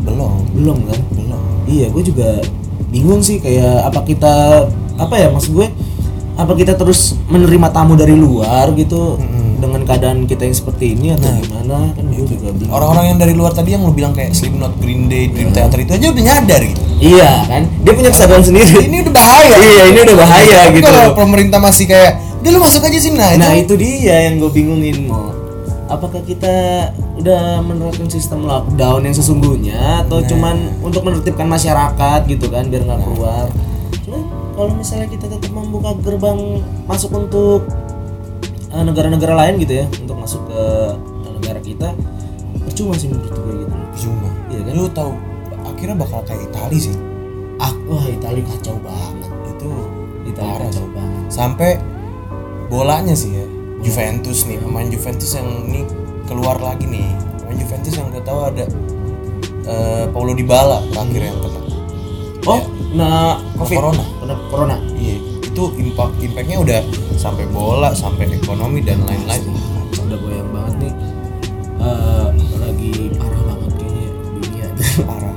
belum. 0.03 0.51
Belum 0.55 0.79
kan? 0.87 0.99
Belum. 1.15 1.43
Iya, 1.71 1.87
gue 1.95 2.03
juga 2.03 2.43
bingung 2.91 3.23
sih 3.23 3.39
kayak 3.39 3.87
apa 3.87 4.03
kita 4.03 4.67
apa 4.99 5.15
ya 5.15 5.31
maksud 5.31 5.55
gue? 5.55 5.71
Apa 6.35 6.59
kita 6.59 6.75
terus 6.75 7.15
menerima 7.31 7.71
tamu 7.71 7.95
dari 7.95 8.19
luar 8.19 8.75
gitu 8.75 9.15
dengan 9.81 9.97
keadaan 9.97 10.29
kita 10.29 10.45
yang 10.45 10.53
seperti 10.53 10.85
ini 10.93 11.17
atau 11.17 11.33
gimana 11.41 11.89
kan 11.97 12.05
gue 12.05 12.27
juga 12.29 12.53
bingung. 12.53 12.69
orang-orang 12.69 13.05
yang 13.09 13.19
dari 13.19 13.33
luar 13.33 13.53
tadi 13.57 13.73
yang 13.73 13.83
lu 13.89 13.97
bilang 13.97 14.13
kayak 14.13 14.37
Slipknot 14.37 14.77
Green 14.77 15.09
Day 15.09 15.33
Dream 15.33 15.57
Theater 15.57 15.81
itu 15.81 15.93
aja 15.97 16.07
udah 16.13 16.25
nyadar 16.29 16.61
gitu 16.61 16.83
Iya 17.01 17.33
kan, 17.49 17.63
dia 17.81 17.93
punya 17.97 18.11
kesadaran 18.13 18.45
sendiri. 18.45 18.77
ini 18.85 19.01
udah 19.01 19.15
bahaya 19.17 19.57
Iya, 19.57 19.83
ini 19.89 19.99
udah 20.05 20.17
bahaya 20.21 20.59
Tapi 20.69 20.77
gitu. 20.77 20.85
kalau 20.85 21.17
pemerintah 21.17 21.57
masih 21.57 21.89
kayak 21.89 22.21
udah 22.45 22.51
lu 22.53 22.61
masuk 22.61 22.83
aja 22.85 22.99
sih 23.01 23.13
nah, 23.17 23.33
Nah 23.41 23.57
itu 23.57 23.73
itu 23.73 23.75
dia 23.81 24.29
yang 24.29 24.37
gue 24.37 24.53
bingungin 24.53 25.09
mau. 25.09 25.33
Apakah 25.89 26.21
kita 26.23 26.53
udah 27.17 27.65
menerapkan 27.65 28.07
sistem 28.13 28.45
lockdown 28.45 29.01
yang 29.09 29.17
sesungguhnya 29.17 30.05
atau 30.07 30.21
cuman 30.23 30.77
untuk 30.85 31.03
menertibkan 31.09 31.49
masyarakat 31.49 32.21
gitu 32.29 32.53
kan 32.53 32.69
biar 32.69 32.85
nggak 32.85 33.01
keluar? 33.01 33.49
Cuman 34.05 34.23
kalau 34.55 34.73
misalnya 34.77 35.09
kita 35.09 35.27
tetap 35.27 35.51
membuka 35.51 35.97
gerbang 36.05 36.61
masuk 36.85 37.11
untuk 37.17 37.65
negara-negara 38.73 39.35
lain 39.37 39.55
gitu 39.59 39.75
ya 39.77 39.87
untuk 39.99 40.17
masuk 40.17 40.43
ke 40.47 40.63
negara 41.33 41.59
kita 41.59 41.89
percuma 42.63 42.95
sih 42.95 43.09
menurut 43.09 43.33
gue 43.33 43.55
gitu. 43.59 43.75
cuma 44.01 44.31
Iya 44.49 44.61
kan? 44.63 44.73
lu 44.73 44.87
tahu 44.89 45.13
akhirnya 45.65 45.97
bakal 45.97 46.21
kayak 46.23 46.43
Itali 46.45 46.79
sih 46.81 46.95
Ah, 47.57 47.77
wah 47.85 48.01
Italia 48.03 48.41
kacau 48.47 48.79
banget. 48.79 49.29
itu 49.51 49.69
Italia 50.25 50.49
Parah 50.55 50.67
kacau 50.67 50.87
banget. 50.89 51.25
sampai 51.29 51.71
bolanya 52.67 53.13
sih 53.13 53.31
ya 53.33 53.45
Juventus 53.81 54.45
nih 54.45 54.57
pemain 54.57 54.87
Juventus 54.87 55.31
yang 55.31 55.49
ini 55.67 55.83
keluar 56.25 56.57
lagi 56.57 56.85
nih 56.85 57.05
pemain 57.39 57.59
Juventus 57.59 57.93
yang 57.93 58.09
gue 58.09 58.23
tahu 58.23 58.41
ada 58.45 58.65
eh, 59.65 60.05
Paulo 60.09 60.33
Dybala 60.33 60.87
terakhir 60.89 61.23
yang 61.27 61.39
kena 61.39 61.59
Oh, 62.43 62.65
nah 62.91 63.37
covid 63.55 63.77
corona. 63.77 64.05
Kena 64.17 64.35
corona. 64.49 64.77
iya 64.97 65.21
itu 65.43 65.63
impact 65.77 66.17
impactnya 66.19 66.57
udah 66.57 66.81
sampai 67.21 67.45
bola 67.53 67.93
sampai 67.93 68.33
ekonomi 68.33 68.81
dan 68.81 69.05
lain-lain. 69.05 69.45
Udah 70.01 70.17
goyang 70.17 70.49
banget 70.49 70.75
nih. 70.81 70.95
Eh, 71.77 72.27
lagi 72.57 72.91
parah 73.17 73.43
banget 73.45 73.73
kayaknya 73.77 74.09
dunia 74.33 74.67
parah. 75.09 75.35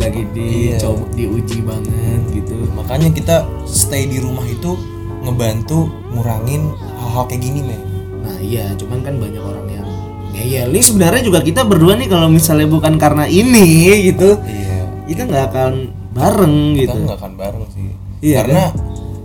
Lagi 0.00 0.22
di 0.32 0.48
Iya. 0.72 0.76
coba 0.80 1.04
diuji 1.12 1.58
banget 1.60 2.20
gitu. 2.32 2.56
Makanya 2.72 3.08
kita 3.12 3.36
stay 3.64 4.08
di 4.08 4.18
rumah 4.18 4.44
itu 4.44 4.72
ngebantu 5.20 5.92
ngurangin 6.08 6.72
hal-hal 6.96 7.28
kayak 7.28 7.42
gini 7.42 7.60
men. 7.60 7.82
Nah 8.24 8.36
iya 8.40 8.72
cuman 8.74 9.04
kan 9.04 9.20
banyak 9.20 9.42
orang 9.42 9.66
yang 9.68 9.88
ngeyel. 10.32 10.72
Nih 10.72 10.80
sebenarnya 10.80 11.20
juga 11.20 11.44
kita 11.44 11.60
berdua 11.62 11.92
nih 12.00 12.08
kalau 12.08 12.32
misalnya 12.32 12.64
bukan 12.66 12.96
karena 12.96 13.28
ini 13.28 13.68
gitu. 14.08 14.40
Iya. 14.48 14.80
Kita 15.04 15.22
nggak 15.24 15.44
akan 15.52 15.72
bareng 16.16 16.56
kita 16.74 16.80
gitu. 16.88 16.98
nggak 17.04 17.18
akan 17.20 17.32
bareng 17.36 17.64
sih. 17.70 17.88
Iya, 18.18 18.42
karena 18.42 18.62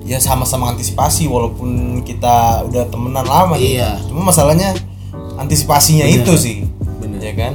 ya 0.04 0.20
sama-sama 0.20 0.76
antisipasi 0.76 1.32
walaupun 1.32 2.02
kita 2.04 2.68
udah 2.68 2.84
temenan 2.92 3.24
lama 3.24 3.56
nih. 3.56 3.80
Iya. 3.80 3.92
cuma 4.12 4.30
masalahnya 4.30 4.76
antisipasinya 5.40 6.06
itu 6.08 6.34
sih 6.36 6.58
Bener. 7.00 7.20
ya 7.24 7.34
kan 7.34 7.54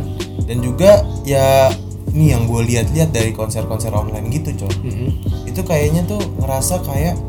dan 0.48 0.64
juga 0.64 1.04
ya 1.28 1.68
ini 2.16 2.32
yang 2.32 2.48
gue 2.48 2.64
lihat-lihat 2.64 3.12
dari 3.12 3.36
konser-konser 3.36 3.92
online 3.92 4.32
gitu 4.32 4.64
coy 4.64 4.72
Mm-mm. 4.80 5.10
itu 5.44 5.60
kayaknya 5.60 6.08
tuh 6.08 6.18
ngerasa 6.40 6.80
kayak 6.88 7.20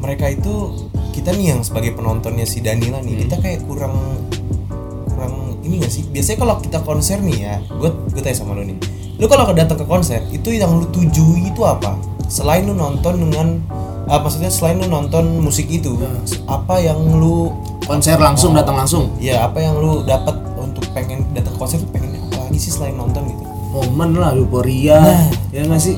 mereka 0.00 0.28
itu 0.28 0.76
kita 1.16 1.32
nih 1.32 1.56
yang 1.56 1.60
sebagai 1.64 1.96
penontonnya 1.96 2.44
si 2.44 2.60
Danila 2.60 3.00
nih 3.00 3.26
kita 3.26 3.40
kayak 3.40 3.64
kurang 3.64 3.96
kurang 5.08 5.56
ini 5.64 5.80
gak 5.80 5.92
sih 5.92 6.04
biasanya 6.08 6.38
kalau 6.44 6.54
kita 6.60 6.78
konser 6.84 7.18
nih 7.24 7.38
ya 7.40 7.54
gue 7.64 7.90
gue 8.12 8.20
tanya 8.20 8.36
sama 8.36 8.52
lo 8.56 8.62
nih 8.64 8.76
lu 9.20 9.28
kalau 9.28 9.52
datang 9.52 9.76
ke 9.76 9.84
konser 9.88 10.20
itu 10.32 10.52
yang 10.52 10.72
lu 10.80 10.88
tuju 10.88 11.48
itu 11.48 11.60
apa 11.64 11.96
selain 12.28 12.64
lu 12.64 12.72
nonton 12.76 13.20
dengan 13.20 13.60
ah, 14.10 14.18
maksudnya 14.18 14.50
selain 14.50 14.76
lu 14.76 14.86
nonton 14.86 15.38
musik 15.38 15.66
itu 15.66 15.94
apa 16.44 16.76
yang 16.76 16.98
lu 17.14 17.54
konser 17.82 18.18
langsung 18.18 18.52
datang 18.52 18.74
langsung? 18.76 19.14
Ya 19.16 19.42
apa 19.42 19.58
yang 19.58 19.78
lu 19.78 20.02
dapat 20.02 20.34
untuk 20.56 20.82
pengen 20.90 21.22
datang 21.30 21.54
konser 21.56 21.78
pengen 21.88 22.18
apa 22.20 22.44
lagi 22.44 22.58
sih 22.58 22.70
selain 22.70 22.94
nonton 22.94 23.22
gitu? 23.24 23.44
Momen 23.70 24.18
lah 24.18 24.34
euforia 24.34 24.98
ya 25.48 25.62
nggak 25.62 25.78
sih? 25.78 25.94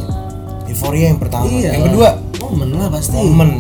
Euforia 0.69 1.09
yang 1.09 1.19
pertama 1.19 1.49
Iya. 1.49 1.73
yang 1.75 1.85
kedua. 1.89 2.09
Momen 2.39 2.69
lah 2.73 2.89
pasti. 2.89 3.17
Momen. 3.17 3.51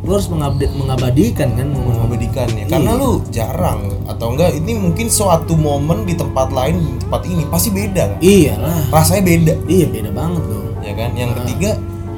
Lu 0.00 0.14
harus 0.14 0.28
mengabdi- 0.28 0.70
mengabadikan 0.72 1.48
kan 1.52 1.66
momen. 1.66 1.96
Mengabadikan 1.96 2.48
ya. 2.48 2.64
Karena 2.66 2.92
lu 2.94 3.20
jarang 3.28 3.80
atau 4.06 4.32
enggak 4.32 4.54
ini 4.54 4.72
mungkin 4.72 5.08
suatu 5.08 5.52
momen 5.52 6.04
di 6.04 6.14
tempat 6.14 6.48
lain 6.48 6.78
di 6.78 6.96
tempat 7.02 7.22
ini 7.24 7.42
pasti 7.46 7.68
beda 7.68 8.02
kan? 8.08 8.18
Iyalah. 8.20 8.78
Rasanya 8.88 9.22
beda. 9.22 9.52
Iya 9.66 9.86
beda 9.86 10.10
banget 10.12 10.42
dong. 10.44 10.66
Ya 10.80 10.92
kan? 10.94 11.10
Yang 11.12 11.30
ketiga 11.40 11.70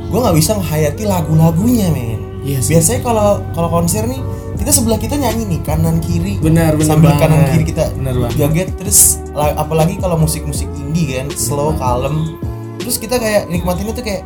gue 0.08 0.18
nggak 0.18 0.34
bisa 0.34 0.50
menghayati 0.54 1.02
lagu-lagunya 1.04 1.86
men. 1.88 2.20
Iya 2.40 2.58
sih. 2.58 2.70
biasanya 2.72 3.00
kalau 3.02 3.28
kalau 3.50 3.68
konser 3.68 4.04
nih 4.04 4.20
kita 4.54 4.70
sebelah 4.70 4.96
kita 4.96 5.14
nyanyi 5.14 5.44
nih 5.46 5.60
kanan 5.60 5.98
kiri. 5.98 6.38
Benar 6.38 6.74
benar 6.74 6.88
sambil 6.88 7.10
banget. 7.10 7.22
kanan 7.22 7.40
kiri 7.46 7.64
kita 7.66 7.84
benar 7.94 8.14
banget. 8.16 8.34
joget 8.36 8.68
terus 8.74 8.98
la- 9.30 9.54
apalagi 9.54 9.94
kalau 9.96 10.16
musik-musik 10.16 10.66
indie 10.74 11.14
kan 11.14 11.28
slow 11.30 11.74
kalem. 11.74 12.34
Terus 12.78 12.96
kita 12.96 13.16
kayak 13.16 13.46
nikmatinnya 13.46 13.92
tuh 13.92 14.02
kayak 14.02 14.22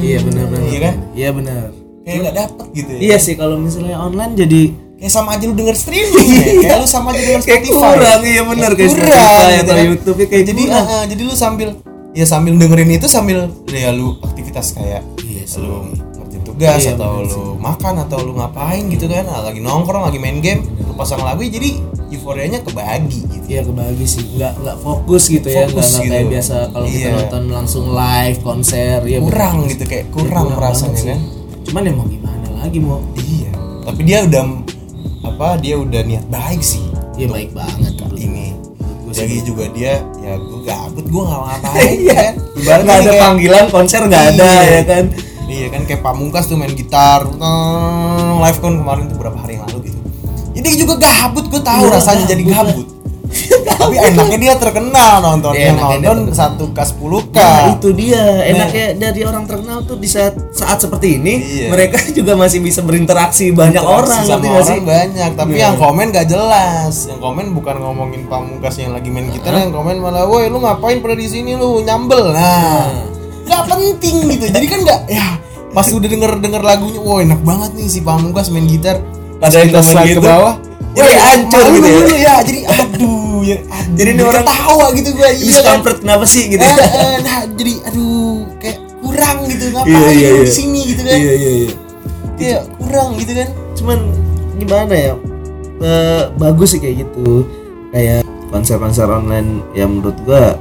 iya 0.00 0.18
benar 0.20 0.44
benar 0.46 0.64
iya 0.64 0.80
kan? 0.80 0.94
Iya 1.12 1.28
benar. 1.32 1.64
Kayak 2.02 2.18
nggak 2.20 2.36
dapet 2.36 2.66
gitu 2.72 2.90
ya. 2.92 3.00
Iya 3.02 3.16
sih 3.18 3.34
kalau 3.34 3.56
misalnya 3.56 3.96
online 3.96 4.32
jadi 4.36 4.62
kayak 4.96 5.12
sama 5.12 5.28
aja 5.32 5.44
lu 5.44 5.54
denger 5.54 5.76
streaming 5.76 6.28
ya. 6.36 6.46
kayak 6.62 6.78
lu 6.78 6.86
sama 6.86 7.08
aja 7.10 7.20
denger 7.20 7.40
Kayak 7.42 7.60
Spotify. 7.62 7.82
kurang, 7.92 8.20
iya 8.22 8.42
bener, 8.44 8.70
kayak 8.72 8.90
kurang 8.90 9.10
Spotify 9.10 9.44
gitu 9.50 9.60
atau 9.60 9.74
kan. 9.74 9.84
YouTube, 9.84 10.16
kayak 10.24 10.44
jadi 10.46 10.62
kurang. 10.64 10.86
ah, 10.88 11.04
jadi 11.04 11.22
lu 11.22 11.34
sambil 11.34 11.68
ya 12.16 12.24
sambil 12.24 12.56
dengerin 12.56 12.88
itu 12.90 13.06
sambil 13.06 13.52
ya 13.68 13.92
lu 13.92 14.16
aktivitas 14.20 14.72
kayak 14.72 15.04
Iya 15.20 15.44
sih. 15.44 15.60
lu 15.60 15.84
ngerjain 16.16 16.42
tugas 16.42 16.80
Iya, 16.80 16.96
atau 16.96 17.10
bener 17.14 17.28
lu 17.28 17.42
makan 17.58 17.94
atau 18.00 18.18
lu 18.18 18.32
ngapain 18.34 18.88
gitu 18.88 19.04
kan 19.04 19.24
ah, 19.26 19.44
lagi 19.44 19.60
nongkrong 19.60 20.00
lagi 20.02 20.16
main 20.16 20.40
game 20.40 20.64
lu 20.80 20.92
pasang 20.94 21.20
lagu 21.20 21.44
jadi 21.44 21.76
euforianya 22.08 22.62
kebagi 22.62 23.20
gitu 23.26 23.44
Iya 23.46 23.60
kebagi 23.62 24.04
sih, 24.04 24.24
nggak 24.32 24.52
nggak 24.58 24.76
fokus 24.80 25.28
gitu 25.28 25.44
ya, 25.46 25.66
nggak 25.66 25.76
Fokus 25.76 25.86
nggak 25.86 26.02
gitu. 26.02 26.10
kayak 26.10 26.26
biasa 26.30 26.54
kalau 26.66 26.86
kita 26.86 26.98
Iya. 26.98 27.10
nonton 27.14 27.42
langsung 27.50 27.84
live 27.90 28.38
konser 28.40 28.98
ya 29.02 29.18
kurang 29.20 29.56
bener. 29.60 29.70
gitu 29.70 29.84
kayak 29.84 30.06
kurang, 30.08 30.46
Kurang 30.48 30.62
rasanya 30.62 30.88
banget 30.88 30.98
sih. 30.98 31.08
kan 31.08 31.20
Cuman 31.62 31.82
ya 31.82 31.92
mau 31.92 32.06
gimana 32.06 32.46
lagi 32.56 32.78
mau? 32.78 33.00
iya 33.18 33.50
tapi 33.82 34.00
dia 34.02 34.18
udah 34.22 34.42
apa 35.22 35.48
dia 35.58 35.74
udah 35.76 36.00
niat 36.00 36.24
baik 36.26 36.58
sih 36.58 36.82
Iya 37.14 37.28
baik 37.28 37.50
banget 37.52 37.92
ini 38.16 38.54
sih 39.06 39.16
jadi 39.16 39.36
juga 39.42 39.64
dia 39.70 39.94
ya 40.20 40.34
gue 40.36 40.55
gabut 40.66 41.06
gue 41.06 41.22
nggak 41.22 41.40
ngapain 41.46 41.96
ya 42.02 42.14
kan 42.16 42.34
Ibaratnya 42.52 42.82
nggak 42.82 42.98
ada 42.98 43.06
kayak- 43.06 43.22
panggilan 43.22 43.64
konser 43.68 44.00
nggak 44.02 44.24
ada 44.28 44.50
Iya. 44.50 44.62
ya 44.66 44.82
kan? 44.84 45.04
Iya 45.46 45.66
kan 45.70 45.82
kayak 45.84 46.02
Pamungkas 46.02 46.44
tuh 46.44 46.56
main 46.56 46.72
gitar 46.72 47.22
live 48.36 48.58
con 48.58 48.74
kemarin 48.76 49.06
tuh 49.06 49.16
berapa 49.16 49.38
hari 49.38 49.54
yang 49.54 49.64
lalu 49.64 49.78
gitu. 49.86 49.98
Jadi 50.52 50.68
juga 50.74 50.94
gabut 50.98 51.46
gue 51.46 51.60
tahu 51.60 51.82
Iya, 51.82 51.94
rasanya 51.94 52.24
jadi 52.26 52.42
gabut. 52.44 52.86
Tapi 53.76 53.94
enaknya 53.98 54.38
dia 54.38 54.54
terkenal 54.56 55.20
nonton. 55.20 55.52
Yang 55.52 55.76
enaknya 55.76 55.98
dia 55.98 56.08
nonton 56.10 56.32
satu 56.32 56.64
k 56.70 56.78
10 56.82 57.34
k. 57.34 57.38
Nah 57.38 57.64
itu 57.72 57.88
dia. 57.92 58.22
Enaknya 58.46 58.86
dari 58.96 59.20
orang 59.22 59.44
terkenal 59.44 59.78
tuh 59.82 59.96
di 59.96 60.06
saat 60.06 60.34
saat 60.50 60.78
seperti 60.78 61.16
ini 61.16 61.34
Iya. 61.36 61.66
mereka 61.70 61.98
juga 62.18 62.34
masih 62.34 62.58
bisa 62.58 62.80
berinteraksi 62.80 63.52
banyak 63.52 63.80
orang 63.80 64.24
sama 64.24 64.42
orang 64.42 64.66
sih? 64.66 64.80
banyak. 64.80 65.30
Tapi 65.34 65.52
Iya. 65.54 65.70
yang 65.70 65.76
komen 65.76 66.06
gak 66.10 66.26
jelas. 66.26 67.06
Yang 67.06 67.20
komen 67.20 67.46
bukan 67.52 67.76
ngomongin 67.78 68.22
pamungkas 68.26 68.74
yang 68.76 68.90
lagi 68.90 69.08
main 69.08 69.28
gitar 69.28 69.54
yang 69.54 69.70
komen 69.70 69.98
malah 69.98 70.24
woi 70.24 70.46
lu 70.46 70.58
ngapain 70.58 70.98
pada 70.98 71.14
di 71.14 71.26
sini? 71.26 71.54
Lu 71.54 71.80
nyambel. 71.80 72.32
Nah 72.32 72.90
nggak 73.46 73.62
penting 73.64 74.16
gitu. 74.28 74.46
Jadi 74.50 74.66
kan 74.66 74.80
nggak 74.82 75.00
ya 75.06 75.28
pas 75.70 75.86
udah 75.86 76.08
denger 76.08 76.40
denger 76.40 76.62
lagunya 76.64 76.98
woi 76.98 77.22
enak 77.22 77.38
banget 77.40 77.70
nih 77.76 77.86
si 77.86 78.00
pamungkas 78.00 78.48
main 78.48 78.66
gitar. 78.66 78.98
Pas 79.36 79.52
Ada 79.52 79.60
yang 79.60 79.68
kita 79.68 79.78
komen 79.78 79.92
slide 79.92 80.08
gitu, 80.08 80.20
ke 80.20 80.26
bawah 80.26 80.54
jadi 80.96 81.04
woi, 81.06 81.16
hancur 81.20 81.60
malu 81.60 81.74
gitu 81.76 81.86
ya. 81.86 81.98
dulu 82.00 82.16
ya 82.16 82.34
jadi 82.40 82.60
aduh 82.64 83.40
ya 83.42 83.56
aduh, 83.62 83.94
Jadi 83.94 84.10
ini 84.10 84.22
orang- 84.22 84.42
ketawa 84.42 84.86
gitu 84.90 85.08
gua 85.12 85.28
Ini 85.28 85.44
iya 85.44 85.60
kan? 85.60 85.78
kenapa 85.84 86.24
sih 86.24 86.42
gitu? 86.48 86.62
Eh, 86.62 86.72
eh, 86.72 87.16
nah 87.20 87.38
jadi 87.46 87.72
aduh 87.84 88.32
kayak 88.56 88.78
kurang 88.98 89.36
gitu 89.46 89.64
ngapain 89.70 89.92
Iya, 89.92 90.08
iya, 90.10 90.28
iya. 90.32 90.42
di 90.42 90.50
sini 90.50 90.80
gitu 90.88 91.00
kan? 91.00 91.14
Iya 91.14 91.32
iya 91.32 91.50
iya. 91.54 91.70
kayak 92.34 92.60
kurang 92.74 93.08
gitu 93.16 93.32
kan? 93.32 93.48
Cuman 93.76 93.98
gimana 94.56 94.94
ya? 94.94 95.12
Eh, 95.76 96.22
bagus 96.34 96.68
sih 96.72 96.80
kayak 96.80 96.96
gitu. 97.04 97.44
Kayak 97.88 98.24
konser-konser 98.48 99.06
online 99.06 99.60
yang 99.72 99.92
menurut 99.92 100.16
gua 100.22 100.56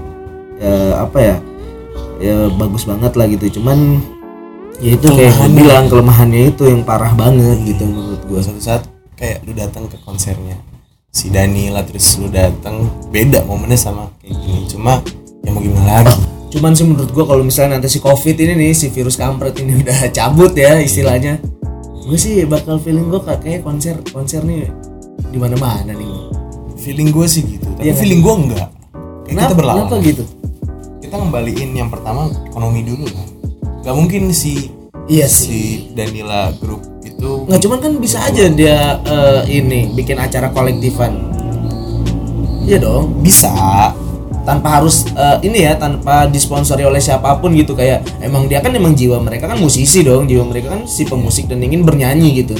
ya 0.57 0.73
apa 0.99 1.17
ya? 1.17 1.35
Ya 2.17 2.35
bagus 2.49 2.83
banget 2.83 3.11
lah 3.13 3.25
gitu. 3.25 3.55
Cuman 3.55 4.03
ya 4.77 4.91
itu 4.93 5.07
kayak 5.09 5.31
bilang 5.49 5.87
kelemahannya 5.87 6.51
itu 6.51 6.63
yang 6.65 6.83
parah 6.83 7.11
banget 7.11 7.57
gitu 7.65 7.83
menurut 7.83 8.21
gua. 8.25 8.39
Suatu 8.39 8.59
saat 8.61 8.83
kayak 9.15 9.43
lu 9.47 9.51
datang 9.55 9.87
ke 9.87 9.97
konsernya. 10.03 10.59
Si 11.11 11.31
Danila 11.31 11.83
terus 11.87 12.19
lu 12.19 12.27
datang 12.27 12.91
beda 13.11 13.47
momennya 13.47 13.79
sama 13.79 14.11
kayak 14.19 14.35
gini. 14.35 14.61
Cuma 14.67 14.99
ya 15.43 15.49
mau 15.51 15.63
gimana 15.63 16.03
lagi? 16.03 16.15
Cuman 16.55 16.71
sih 16.71 16.85
menurut 16.87 17.11
gua 17.11 17.25
kalau 17.27 17.43
misalnya 17.43 17.79
nanti 17.79 17.91
si 17.91 17.99
covid 17.99 18.35
ini 18.35 18.53
nih 18.55 18.71
si 18.71 18.91
virus 18.91 19.19
kampret 19.19 19.55
ini 19.59 19.75
udah 19.83 20.11
cabut 20.11 20.55
ya 20.55 20.79
istilahnya 20.79 21.39
gue 22.05 22.21
sih 22.21 22.45
bakal 22.45 22.77
feeling 22.77 23.09
gua 23.09 23.17
kayak 23.25 23.65
konser 23.65 23.97
konser 24.13 24.45
nih 24.45 24.69
di 25.31 25.37
mana 25.41 25.55
mana 25.57 25.91
nih. 25.95 26.31
Feeling 26.79 27.09
gue 27.09 27.25
sih 27.25 27.41
gitu 27.41 27.65
tapi 27.75 27.89
kan? 27.89 27.97
feeling 27.97 28.21
gue 28.21 28.35
enggak. 28.45 28.69
Kayak 28.69 29.25
kenapa? 29.25 29.41
kita 29.41 29.55
berlawan 29.57 29.85
kenapa 29.89 29.95
gitu? 30.05 30.23
Kita 31.01 31.15
ngembaliin 31.17 31.71
yang 31.73 31.89
pertama 31.89 32.29
ekonomi 32.45 32.85
dulu 32.85 33.09
lah 33.09 33.35
nggak 33.85 33.93
mungkin 34.01 34.33
si 34.33 34.73
iya 35.05 35.29
sih. 35.29 35.45
Si 35.45 35.61
Danila 35.93 36.49
Group 36.57 36.81
itu 37.15 37.31
Nggak 37.47 37.59
cuman 37.63 37.79
kan 37.79 37.91
bisa 37.97 38.17
aja 38.19 38.45
dia 38.51 38.99
eh, 39.07 39.41
ini 39.47 39.89
bikin 39.95 40.19
acara 40.19 40.51
kolektifan. 40.51 41.15
Iya 42.65 42.81
dong, 42.81 43.21
bisa 43.21 43.53
tanpa 44.45 44.77
harus 44.81 45.09
eh, 45.13 45.37
ini 45.45 45.65
ya, 45.65 45.73
tanpa 45.77 46.29
disponsori 46.29 46.85
oleh 46.85 47.01
siapa 47.01 47.37
pun 47.41 47.53
gitu 47.57 47.73
kayak 47.73 48.05
emang 48.21 48.45
dia 48.45 48.61
kan 48.61 48.73
emang 48.73 48.93
jiwa 48.93 49.17
mereka 49.21 49.49
kan 49.49 49.57
musisi 49.57 50.05
dong, 50.05 50.29
jiwa 50.29 50.45
mereka 50.45 50.73
kan 50.73 50.85
si 50.85 51.05
pemusik 51.05 51.49
dan 51.49 51.61
ingin 51.61 51.85
bernyanyi 51.85 52.45
gitu. 52.45 52.57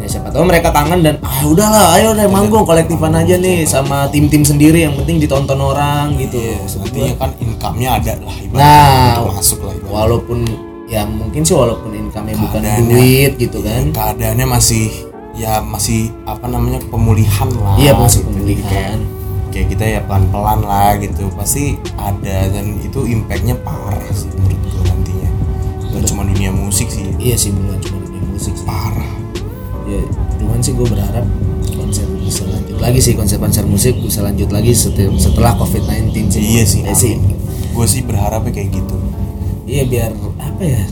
Ya 0.00 0.20
siapa 0.20 0.28
tahu 0.28 0.44
mereka 0.44 0.68
tangan 0.68 1.00
dan 1.00 1.16
ah 1.24 1.48
udahlah, 1.48 1.96
ayo 1.96 2.12
deh 2.12 2.28
manggung 2.28 2.68
kolektifan 2.68 3.16
aja 3.16 3.40
nih 3.40 3.64
sama 3.64 4.04
tim-tim 4.12 4.44
sendiri 4.44 4.84
yang 4.84 4.92
penting 5.00 5.16
ditonton 5.16 5.56
orang 5.56 6.12
gitu. 6.20 6.40
artinya 6.84 7.16
kan 7.16 7.30
income-nya 7.40 7.88
ada 8.00 8.12
lah 8.20 8.36
ibaratnya 8.36 9.24
Nah, 9.24 9.32
masuk 9.32 9.64
lah 9.64 9.76
walaupun 9.88 10.44
ya 10.94 11.02
mungkin 11.04 11.42
sih 11.42 11.50
walaupun 11.52 11.90
income-nya 11.92 12.38
bukan 12.38 12.60
duit 12.86 13.32
gitu 13.36 13.58
kan. 13.60 13.90
keadaannya 13.90 14.46
masih 14.46 14.86
ya 15.34 15.58
masih 15.58 16.14
apa 16.22 16.46
namanya 16.46 16.78
pemulihan 16.86 17.50
lah 17.56 17.74
Iya, 17.74 17.98
masih 17.98 18.22
gitu. 18.22 18.30
pemulihan. 18.30 18.54
Jadi 18.54 18.62
kayak, 18.62 18.94
kayak 19.50 19.66
kita 19.68 19.84
ya 19.88 20.00
pelan 20.00 20.24
pelan 20.30 20.60
lah 20.62 20.94
gitu. 20.96 21.26
Pasti 21.34 21.74
ada 21.98 22.36
dan 22.48 22.78
itu 22.78 23.00
impactnya 23.02 23.58
parah 23.58 24.06
sih 24.08 24.30
menurut 24.30 24.60
gue 24.62 24.82
nantinya. 24.84 25.30
Gak 25.90 26.02
cuma 26.06 26.22
dunia 26.22 26.50
musik 26.50 26.86
sih. 26.86 27.10
Iya 27.18 27.34
sih 27.34 27.50
bukan 27.50 27.78
cuma 27.80 27.98
dunia 28.00 28.22
musik 28.24 28.54
sih. 28.54 28.62
parah. 28.64 29.10
Ya 29.84 29.98
cuman 30.36 30.58
sih 30.58 30.72
gue 30.72 30.86
berharap 30.86 31.26
konser 31.68 32.06
bisa 32.16 32.42
lanjut 32.46 32.76
lagi 32.78 33.00
sih 33.00 33.12
konser-konser 33.12 33.64
musik 33.64 33.94
bisa 33.98 34.22
lanjut 34.22 34.48
lagi 34.48 34.70
setel- 34.70 35.18
setelah 35.18 35.58
covid-19 35.58 36.30
sih. 36.30 36.42
Iya 36.52 36.64
sih. 36.64 36.80
Ya 36.80 36.94
sih. 36.94 37.18
Gue 37.68 37.84
sih 37.84 38.00
berharapnya 38.00 38.54
kayak 38.54 38.70
gitu 38.72 38.94
iya 39.64 39.82
biar 39.88 40.10
apa 40.40 40.62
ya 40.62 40.82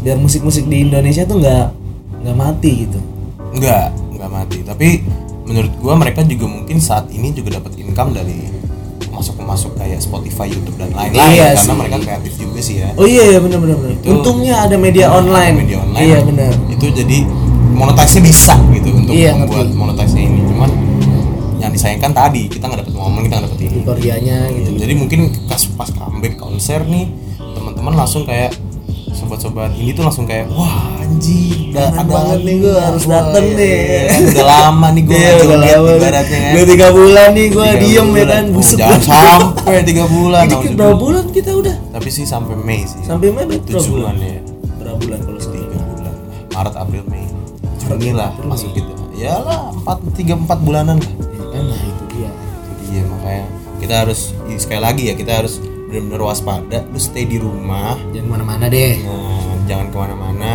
biar 0.00 0.16
musik-musik 0.16 0.64
di 0.66 0.86
Indonesia 0.88 1.26
tuh 1.28 1.42
nggak 1.42 1.66
nggak 2.24 2.36
mati 2.36 2.70
gitu. 2.88 2.98
Nggak 3.56 3.86
nggak 4.16 4.30
mati. 4.30 4.58
Tapi 4.64 4.88
menurut 5.44 5.72
gue 5.76 5.94
mereka 5.98 6.20
juga 6.22 6.46
mungkin 6.46 6.78
saat 6.78 7.10
ini 7.10 7.34
juga 7.34 7.58
dapat 7.58 7.74
income 7.80 8.14
dari 8.14 8.48
masuk 9.10 9.36
masuk 9.44 9.76
kayak 9.76 10.00
Spotify 10.00 10.48
YouTube 10.48 10.80
dan 10.80 10.94
lain-lain. 10.96 11.36
Iya 11.36 11.52
karena 11.58 11.74
sih. 11.74 11.76
mereka 11.76 11.96
kreatif 12.00 12.32
juga 12.40 12.58
sih 12.64 12.76
ya. 12.80 12.88
Oh 12.96 13.04
iya 13.04 13.36
ya 13.36 13.38
benar 13.42 13.58
benar 13.60 13.76
untungnya 14.06 14.54
ada 14.64 14.76
media 14.80 15.12
online. 15.12 15.54
media 15.60 15.78
online. 15.84 16.06
Iya 16.06 16.18
benar 16.24 16.52
itu 16.72 16.86
jadi 16.94 17.18
monetisnya 17.70 18.22
bisa 18.24 18.54
gitu 18.72 18.88
untuk 18.92 19.12
Iya, 19.12 19.36
membuat 19.36 19.68
monetisnya 19.72 20.22
ini. 20.24 20.40
Cuman 20.48 20.70
yang 21.60 21.72
disayangkan 21.76 22.12
tadi 22.16 22.48
kita 22.48 22.64
nggak 22.64 22.80
dapat 22.88 22.94
momen 22.96 23.20
kita 23.28 23.34
nggak 23.36 23.46
dapat 23.52 23.60
ini. 23.60 23.76
Euforianya 23.84 24.38
gitu. 24.56 24.68
jadi 24.80 24.92
mungkin 24.96 25.20
pas 25.44 25.62
pas 25.76 25.90
comeback 25.92 26.40
konser 26.40 26.80
nih 26.88 27.12
teman-teman 27.80 28.04
langsung 28.04 28.28
kayak 28.28 28.52
sobat-sobat 29.16 29.72
ini 29.72 29.96
tuh 29.96 30.04
langsung 30.04 30.28
kayak 30.28 30.52
wah 30.52 31.00
anjing 31.00 31.72
Kangen 31.72 31.96
ada 31.96 32.12
banget 32.12 32.38
nih 32.44 32.56
ya. 32.60 32.76
harus 32.76 33.04
dateng 33.08 33.44
iya, 33.48 33.56
nih. 33.56 33.72
iya. 33.72 34.20
udah 34.20 34.44
lama 34.44 34.86
nih 34.92 35.02
gue 35.08 35.16
Iya, 35.16 35.30
udah 35.40 35.58
lama 35.64 35.88
ibaratnya 35.96 36.38
kan. 36.44 36.52
Udah 36.52 36.66
tiga 36.68 36.88
bulan 36.92 37.28
nih 37.32 37.46
gue 37.48 37.68
diem 37.80 38.08
ya 38.12 38.24
kan? 38.28 38.44
Oh, 38.44 38.52
buset. 38.52 38.76
jangan 38.76 39.00
sampai 39.00 39.80
tiga 39.88 40.04
bulan 40.12 40.44
ini 40.44 40.76
berapa 40.76 40.96
bulan. 41.00 41.24
kita 41.32 41.50
udah? 41.56 41.76
Tapi 41.96 42.08
sih 42.12 42.24
sampai 42.28 42.54
Mei 42.60 42.84
sih. 42.84 43.00
Sampai 43.00 43.32
Mei 43.32 43.48
berapa 43.48 43.88
bulan? 43.88 44.14
ya 44.20 44.40
berapa 44.76 44.96
bulan 45.00 45.18
kalau 45.24 45.40
tiga 45.40 45.78
bulan. 45.80 46.14
Maret 46.52 46.74
April 46.76 47.04
Mei. 47.08 47.24
Juni 47.80 48.10
lah 48.12 48.28
masuk 48.44 48.76
gitu. 48.76 48.92
Ya 49.16 49.40
lah 49.40 49.72
empat 49.72 50.04
tiga 50.20 50.36
empat 50.36 50.60
bulanan 50.60 51.00
lah. 51.00 51.12
Ya 51.16 51.44
kan? 51.48 51.64
Nah 51.64 51.80
itu 51.80 52.04
dia. 52.12 52.30
Itu 52.76 52.82
dia 52.92 53.02
makanya 53.08 53.44
kita 53.80 53.94
harus 54.04 54.36
sekali 54.60 54.84
lagi 54.84 55.08
ya 55.08 55.16
kita 55.16 55.32
harus 55.40 55.69
benar-benar 55.90 56.22
waspada 56.24 56.86
lu 56.86 56.96
stay 56.96 57.26
di 57.26 57.36
rumah. 57.36 57.98
Jangan 58.14 58.22
ke 58.22 58.30
mana-mana 58.30 58.64
deh. 58.66 58.94
Nah, 59.02 59.54
jangan 59.66 59.86
ke 59.90 59.96
mana-mana. 59.98 60.50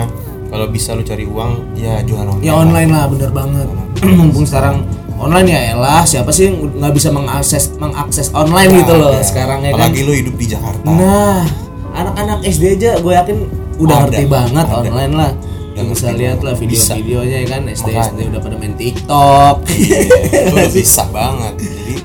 Kalau 0.47 0.65
bisa 0.71 0.95
lu 0.95 1.03
cari 1.03 1.27
uang 1.27 1.75
ya 1.75 1.99
jualan 1.99 2.31
online 2.31 2.47
ya 2.47 2.53
online 2.55 2.89
lah 2.89 3.05
bener 3.11 3.29
banget. 3.35 3.67
Mumpung 4.17 4.47
sekarang 4.47 4.87
online 5.15 5.47
ya 5.47 5.59
elah 5.75 6.03
siapa 6.03 6.31
sih 6.31 6.47
nggak 6.51 6.93
bisa 6.95 7.11
mengakses 7.11 7.75
mengakses 7.75 8.31
online 8.31 8.71
gitu 8.71 8.95
loh 8.95 9.11
Ya, 9.11 9.23
sekarang 9.23 9.63
ya 9.63 9.75
kan? 9.75 9.91
Apalagi 9.91 10.01
lu 10.03 10.13
hidup 10.15 10.35
di 10.35 10.47
Jakarta. 10.47 10.87
Nah 10.87 11.43
anak-anak 11.91 12.39
SD 12.43 12.79
aja 12.79 12.99
gue 12.99 13.13
yakin 13.13 13.37
udah 13.79 13.95
Ada, 13.95 14.03
ngerti 14.07 14.23
banget 14.27 14.65
ada. 14.67 14.75
online 14.79 15.13
lah. 15.15 15.31
Udah 15.75 15.83
bisa 15.91 16.07
lihat 16.15 16.39
lah 16.39 16.55
video-videonya 16.55 17.37
ya 17.43 17.47
kan? 17.51 17.61
SD 17.67 17.89
SD 17.91 18.19
udah 18.31 18.39
pada 18.39 18.55
main 18.55 18.75
TikTok. 18.79 19.55
Iya, 19.75 19.97
itu 20.23 20.51
udah 20.55 20.69
bisa 20.71 21.03
banget. 21.11 21.53
Jadi 21.59 21.95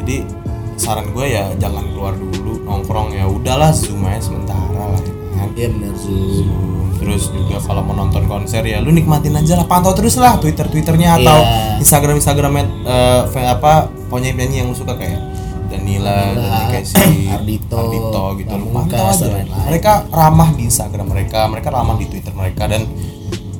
jadi 0.00 0.16
saran 0.76 1.06
gue 1.12 1.26
ya 1.28 1.44
jangan 1.56 1.84
keluar 1.92 2.16
dulu 2.16 2.31
nongkrong 2.72 3.12
ya 3.12 3.24
udahlah 3.24 3.70
zoom 3.70 4.00
aja 4.02 4.24
sementara 4.24 4.64
lah 4.72 4.96
ya 4.96 5.12
kan. 5.34 5.48
Iya 5.52 5.68
bener 5.70 5.92
Zoom 5.94 6.20
Zoom. 6.32 6.70
terus 6.96 7.22
juga 7.28 7.58
kalau 7.58 7.82
mau 7.82 7.94
nonton 7.96 8.24
konser 8.24 8.62
ya 8.62 8.78
lu 8.78 8.88
nikmatin 8.88 9.34
aja 9.34 9.54
lah 9.54 9.66
pantau 9.66 9.90
terus 9.90 10.14
lah 10.16 10.38
twitter 10.38 10.64
twitternya 10.64 11.18
atau 11.18 11.34
Iya. 11.36 11.78
instagram 11.78 12.16
instagramnya 12.16 12.64
eh, 12.82 13.22
fan- 13.28 13.50
apa 13.50 13.72
penyanyi 14.06 14.32
penyanyi 14.32 14.56
yang 14.56 14.68
lu 14.68 14.76
suka 14.76 14.94
kayak 14.94 15.18
Danila, 15.66 16.36
Casey, 16.70 17.26
Ardito, 17.26 17.74
Ardito 17.74 18.22
gitu 18.38 18.54
lu 18.54 18.66
pantau 18.70 19.02
aja 19.04 19.24
dan 19.24 19.32
lain-lain. 19.42 19.64
mereka 19.66 19.92
ramah 20.06 20.48
di 20.52 20.62
instagram 20.64 21.06
mereka 21.08 21.38
mereka 21.46 21.68
ramah 21.70 21.96
di 21.96 22.06
twitter 22.06 22.32
mereka 22.32 22.62
dan 22.66 22.84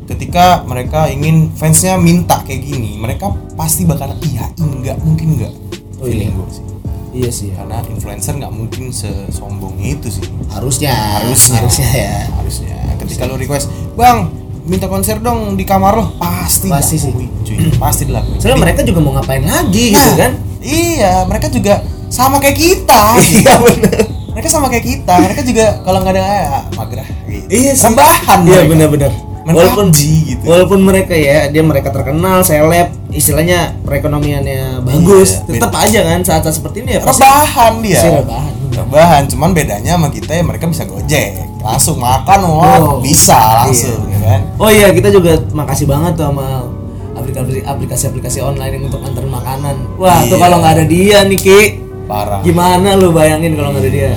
ketika 0.05 0.47
mereka 0.63 1.09
ingin 1.09 1.51
fansnya 1.51 1.97
minta 1.97 2.43
kayak 2.43 2.63
gini 2.63 2.95
mereka 2.97 3.27
pasti 3.55 3.83
bakal 3.83 4.13
iya 4.23 4.47
enggak 4.57 5.01
mungkin 5.01 5.35
enggak 5.35 5.53
Oh, 5.99 6.05
feeling 6.05 6.31
iya. 6.31 6.37
gue 6.37 6.49
sih 6.49 6.65
iya 7.13 7.31
sih. 7.31 7.53
Karena 7.53 7.85
influencer 7.87 8.35
nggak 8.37 8.53
mungkin 8.53 8.91
sesombong 8.91 9.79
itu 9.79 10.09
sih. 10.09 10.25
Harusnya. 10.51 10.93
Harusnya. 11.23 11.61
Harusnya 11.63 11.89
ya. 11.93 12.15
Harusnya. 12.41 12.77
Ketika 13.01 13.29
lu 13.29 13.37
request 13.37 13.69
bang 13.95 14.33
minta 14.63 14.87
konser 14.87 15.19
dong 15.19 15.55
di 15.55 15.65
kamar 15.67 15.93
lo. 15.95 16.07
Pasti 16.19 16.69
Pasti 16.73 16.97
sih. 16.99 17.13
cuy. 17.13 17.71
Pasti 17.77 18.09
dilakuin 18.09 18.39
soalnya 18.39 18.59
mereka 18.63 18.81
juga 18.87 19.01
mau 19.03 19.13
ngapain 19.19 19.43
lagi 19.43 19.93
nah, 19.93 19.99
gitu 19.99 20.13
kan? 20.19 20.33
iya 20.63 21.13
mereka 21.27 21.47
juga 21.51 21.83
sama 22.13 22.39
kayak 22.39 22.57
kita. 22.59 23.03
Iya 23.43 23.53
bener. 23.59 23.99
Mereka 24.33 24.49
sama 24.49 24.67
kayak 24.73 24.85
kita. 24.85 25.15
Mereka 25.21 25.43
juga 25.45 25.67
kalau 25.85 25.99
nggak 26.01 26.15
ada 26.17 26.23
ya 26.25 26.61
magerah 26.79 27.07
gitu. 27.29 27.47
Iya 27.53 27.73
sih. 27.77 27.85
rebahan 27.91 28.39
iya 28.49 28.61
bener-bener. 28.65 29.13
Main 29.43 29.59
walaupun 29.59 29.91
gitu. 29.91 30.45
walaupun 30.47 30.81
mereka 30.87 31.19
ya 31.19 31.51
dia 31.51 31.63
mereka 31.67 31.91
terkenal 31.91 32.47
seleb 32.47 32.95
istilahnya 33.13 33.77
perekonomiannya 33.83 34.83
bagus 34.83 35.41
Iya, 35.43 35.61
tetap 35.61 35.73
aja 35.75 36.01
kan 36.03 36.21
saat-saat 36.21 36.55
seperti 36.55 36.83
ini 36.83 36.97
ya 36.97 37.01
pasti 37.01 37.21
rebahan 37.21 37.73
dia 37.79 37.95
pasti 37.95 38.09
rebahan. 38.11 38.53
rebahan 38.73 39.23
cuman 39.29 39.51
bedanya 39.53 39.91
sama 39.95 40.09
kita 40.09 40.33
ya 40.33 40.43
mereka 40.43 40.65
bisa 40.67 40.83
gojek 40.85 41.29
langsung 41.59 41.97
makan 41.97 42.39
wah 42.51 42.79
Oh, 42.79 42.99
bisa 42.99 43.37
langsung 43.63 44.01
ya 44.09 44.19
kan 44.19 44.41
Oh 44.57 44.69
iya 44.69 44.91
kita 44.91 45.09
juga 45.09 45.37
makasih 45.51 45.87
banget 45.87 46.13
tuh 46.15 46.27
sama 46.27 46.67
aplikasi- 47.13 47.63
aplikasi-aplikasi 47.63 48.39
online 48.41 48.73
yang 48.75 48.85
untuk 48.89 48.99
antar 48.99 49.23
makanan. 49.23 49.77
Wah 49.95 50.25
tuh 50.25 50.35
Iya. 50.35 50.43
kalau 50.43 50.57
nggak 50.59 50.73
ada 50.73 50.85
dia 50.85 51.19
nih 51.23 51.39
Ki, 51.39 51.61
parah 52.03 52.41
gimana 52.41 52.95
lu 52.95 53.11
bayangin 53.11 53.53
kalau 53.53 53.71
nggak 53.71 53.85
ada 53.85 53.93
dia? 53.93 54.13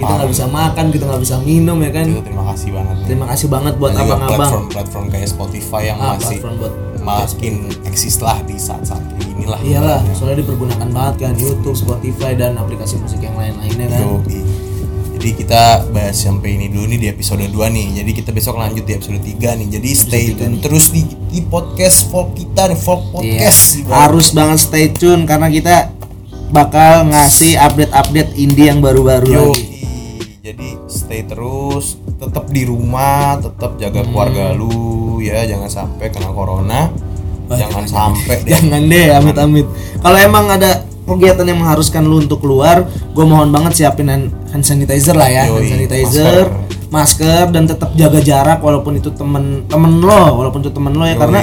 Kita 0.00 0.12
nggak 0.16 0.30
bisa 0.32 0.44
makan, 0.48 0.84
kita 0.88 1.04
nggak 1.04 1.22
bisa 1.22 1.36
minum 1.40 1.76
ya 1.78 1.90
kan. 1.92 2.04
itu 2.08 2.22
terima 2.24 2.44
kasih 2.48 2.68
banget 2.72 2.94
nih. 2.96 3.06
Terima 3.06 3.26
kasih 3.28 3.46
banget 3.46 3.74
buat 3.76 3.92
abang-abang. 3.92 4.28
platform-platform 4.32 5.04
kayak 5.08 5.28
Spotify 5.28 5.82
yang 5.92 5.98
Ah, 6.00 6.16
masih 6.16 6.40
platform 6.40 6.54
buat 6.56 6.74
makin 7.00 7.54
eksis 7.84 8.16
lah 8.20 8.38
di 8.44 8.56
saat-saat 8.56 9.00
inilah 9.24 9.56
Iyalah, 9.64 10.00
soalnya 10.12 10.44
dipergunakan 10.44 10.88
banget 10.92 11.14
kan 11.16 11.32
YouTube, 11.34 11.72
Spotify 11.72 12.36
dan 12.36 12.56
aplikasi 12.56 13.00
musik 13.00 13.20
yang 13.20 13.32
lain-lainnya 13.34 13.88
kan. 13.88 14.00
Yoi. 14.04 14.40
Jadi 15.16 15.36
kita 15.36 15.84
bahas 15.92 16.16
sampai 16.16 16.56
ini 16.56 16.72
dulu 16.72 16.88
nih 16.88 17.00
di 17.00 17.08
episode 17.08 17.44
2 17.44 17.52
nih. 17.68 18.00
Jadi 18.00 18.10
kita 18.16 18.32
besok 18.32 18.56
lanjut 18.56 18.84
di 18.84 18.96
episode 18.96 19.20
3 19.20 19.52
nih. 19.52 19.68
Jadi 19.68 19.88
stay 19.92 20.24
tune 20.32 20.56
terus 20.60 20.88
di, 20.88 21.04
di 21.28 21.44
podcast 21.44 22.08
folk 22.08 22.32
kita 22.32 22.72
nih, 22.72 22.78
folk 22.78 23.04
Iya, 23.20 23.44
podcast. 23.44 23.60
harus 23.84 24.32
banget 24.32 24.58
stay 24.60 24.88
tune 24.88 25.28
karena 25.28 25.52
kita 25.52 25.92
bakal 26.50 27.04
ngasih 27.06 27.52
update-update 27.54 28.32
indie 28.34 28.66
yang 28.66 28.80
baru-baru 28.80 29.28
lagi. 29.28 29.69
Jadi 30.40 30.72
stay 30.88 31.20
terus, 31.20 32.00
tetap 32.16 32.48
di 32.48 32.64
rumah, 32.64 33.36
tetap 33.36 33.76
jaga 33.76 34.00
Hmm. 34.00 34.08
keluarga 34.08 34.56
lu 34.56 34.72
ya, 35.20 35.44
jangan 35.44 35.68
sampai 35.68 36.08
kena 36.08 36.32
corona. 36.32 36.88
jangan 37.50 37.82
sampai 37.82 38.46
deh. 38.46 38.54
Jangan 38.54 38.86
deh, 38.86 39.10
amit-amit. 39.10 39.66
Kalau 39.98 40.16
emang 40.16 40.46
ada 40.48 40.80
kegiatan 41.02 41.42
yang 41.42 41.58
mengharuskan 41.60 42.06
lu 42.06 42.22
untuk 42.22 42.40
keluar, 42.40 42.86
gue 42.86 43.24
mohon 43.26 43.50
banget 43.50 43.74
siapin 43.74 44.06
hand 44.06 44.30
hand 44.48 44.62
sanitizer 44.62 45.12
lah 45.12 45.26
ya, 45.26 45.44
hand 45.44 45.58
Yoi, 45.58 45.66
sanitizer, 45.66 46.46
masker. 46.88 47.50
dan 47.50 47.66
tetap 47.66 47.90
jaga 47.92 48.22
jarak 48.22 48.62
walaupun 48.62 48.96
itu 48.96 49.10
temen 49.12 49.66
temen 49.66 49.98
lo, 49.98 50.38
walaupun 50.38 50.62
itu 50.62 50.70
temen 50.70 50.94
lo 50.94 51.02
ya 51.02 51.12
Yoi. 51.12 51.20
karena 51.20 51.40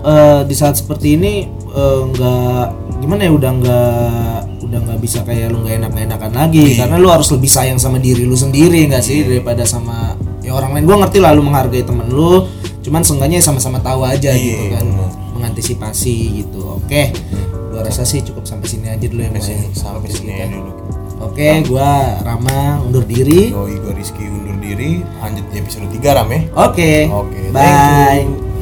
eh, 0.00 0.40
di 0.48 0.54
saat 0.56 0.74
seperti 0.74 1.14
ini 1.14 1.44
eh, 1.70 2.00
nggak 2.08 2.64
gimana 2.98 3.20
ya 3.22 3.32
udah 3.36 3.50
nggak 3.52 4.38
udah 4.74 4.82
nggak 4.84 5.00
bisa 5.00 5.22
kayak 5.22 5.48
lu 5.48 5.62
nggak 5.62 5.78
enak 5.78 5.92
enakan 5.94 6.32
lagi 6.34 6.66
Iya. 6.68 6.78
karena 6.82 6.96
lu 6.98 7.08
harus 7.08 7.30
lebih 7.30 7.46
sayang 7.46 7.78
sama 7.78 7.96
diri 7.96 8.22
lu 8.22 8.34
sendiri 8.34 8.84
nggak 8.84 9.00
sih 9.00 9.22
daripada 9.22 9.62
sama 9.62 10.12
ya 10.40 10.50
orang 10.50 10.74
lain 10.74 10.84
gue 10.84 10.96
ngerti 10.98 11.18
lah 11.18 11.30
lu 11.30 11.40
menghargai 11.40 11.80
temen 11.80 12.06
lu 12.06 12.50
cuman 12.80 13.00
seenggaknya 13.00 13.38
sama-sama 13.38 13.78
tahu 13.78 14.02
aja 14.02 14.28
Iya, 14.28 14.36
gitu 14.36 14.64
kan 14.72 14.84
bener. 14.84 15.10
mengantisipasi 15.32 16.14
gitu 16.40 16.76
oke 16.76 17.02
gua 17.70 17.80
rasa 17.82 18.02
sih 18.02 18.20
cukup 18.20 18.44
sampai 18.44 18.66
sini 18.66 18.86
aja 18.88 19.02
dulu 19.02 19.20
ya 19.20 19.30
Sampai 19.30 19.40
Boy. 19.40 19.48
sini, 19.48 19.66
sampai 19.72 20.08
sini 20.10 20.32
kita. 20.32 20.46
dulu. 20.52 20.70
oke 21.22 21.48
gua 21.64 21.90
Rama 22.20 22.58
undur 22.82 23.04
diri 23.04 23.50
Yoi, 23.50 23.74
gue 23.76 23.92
Rizky 23.94 24.24
undur 24.24 24.56
diri. 24.56 25.00
Lanjut 25.16 25.44
di 25.48 25.56
episode 25.56 25.86
3 25.88 26.02
Ram 26.12 26.28
ya. 26.28 26.40
oke 26.52 26.92
Oke, 27.08 27.38
thank 27.48 27.54
bye. 27.54 28.53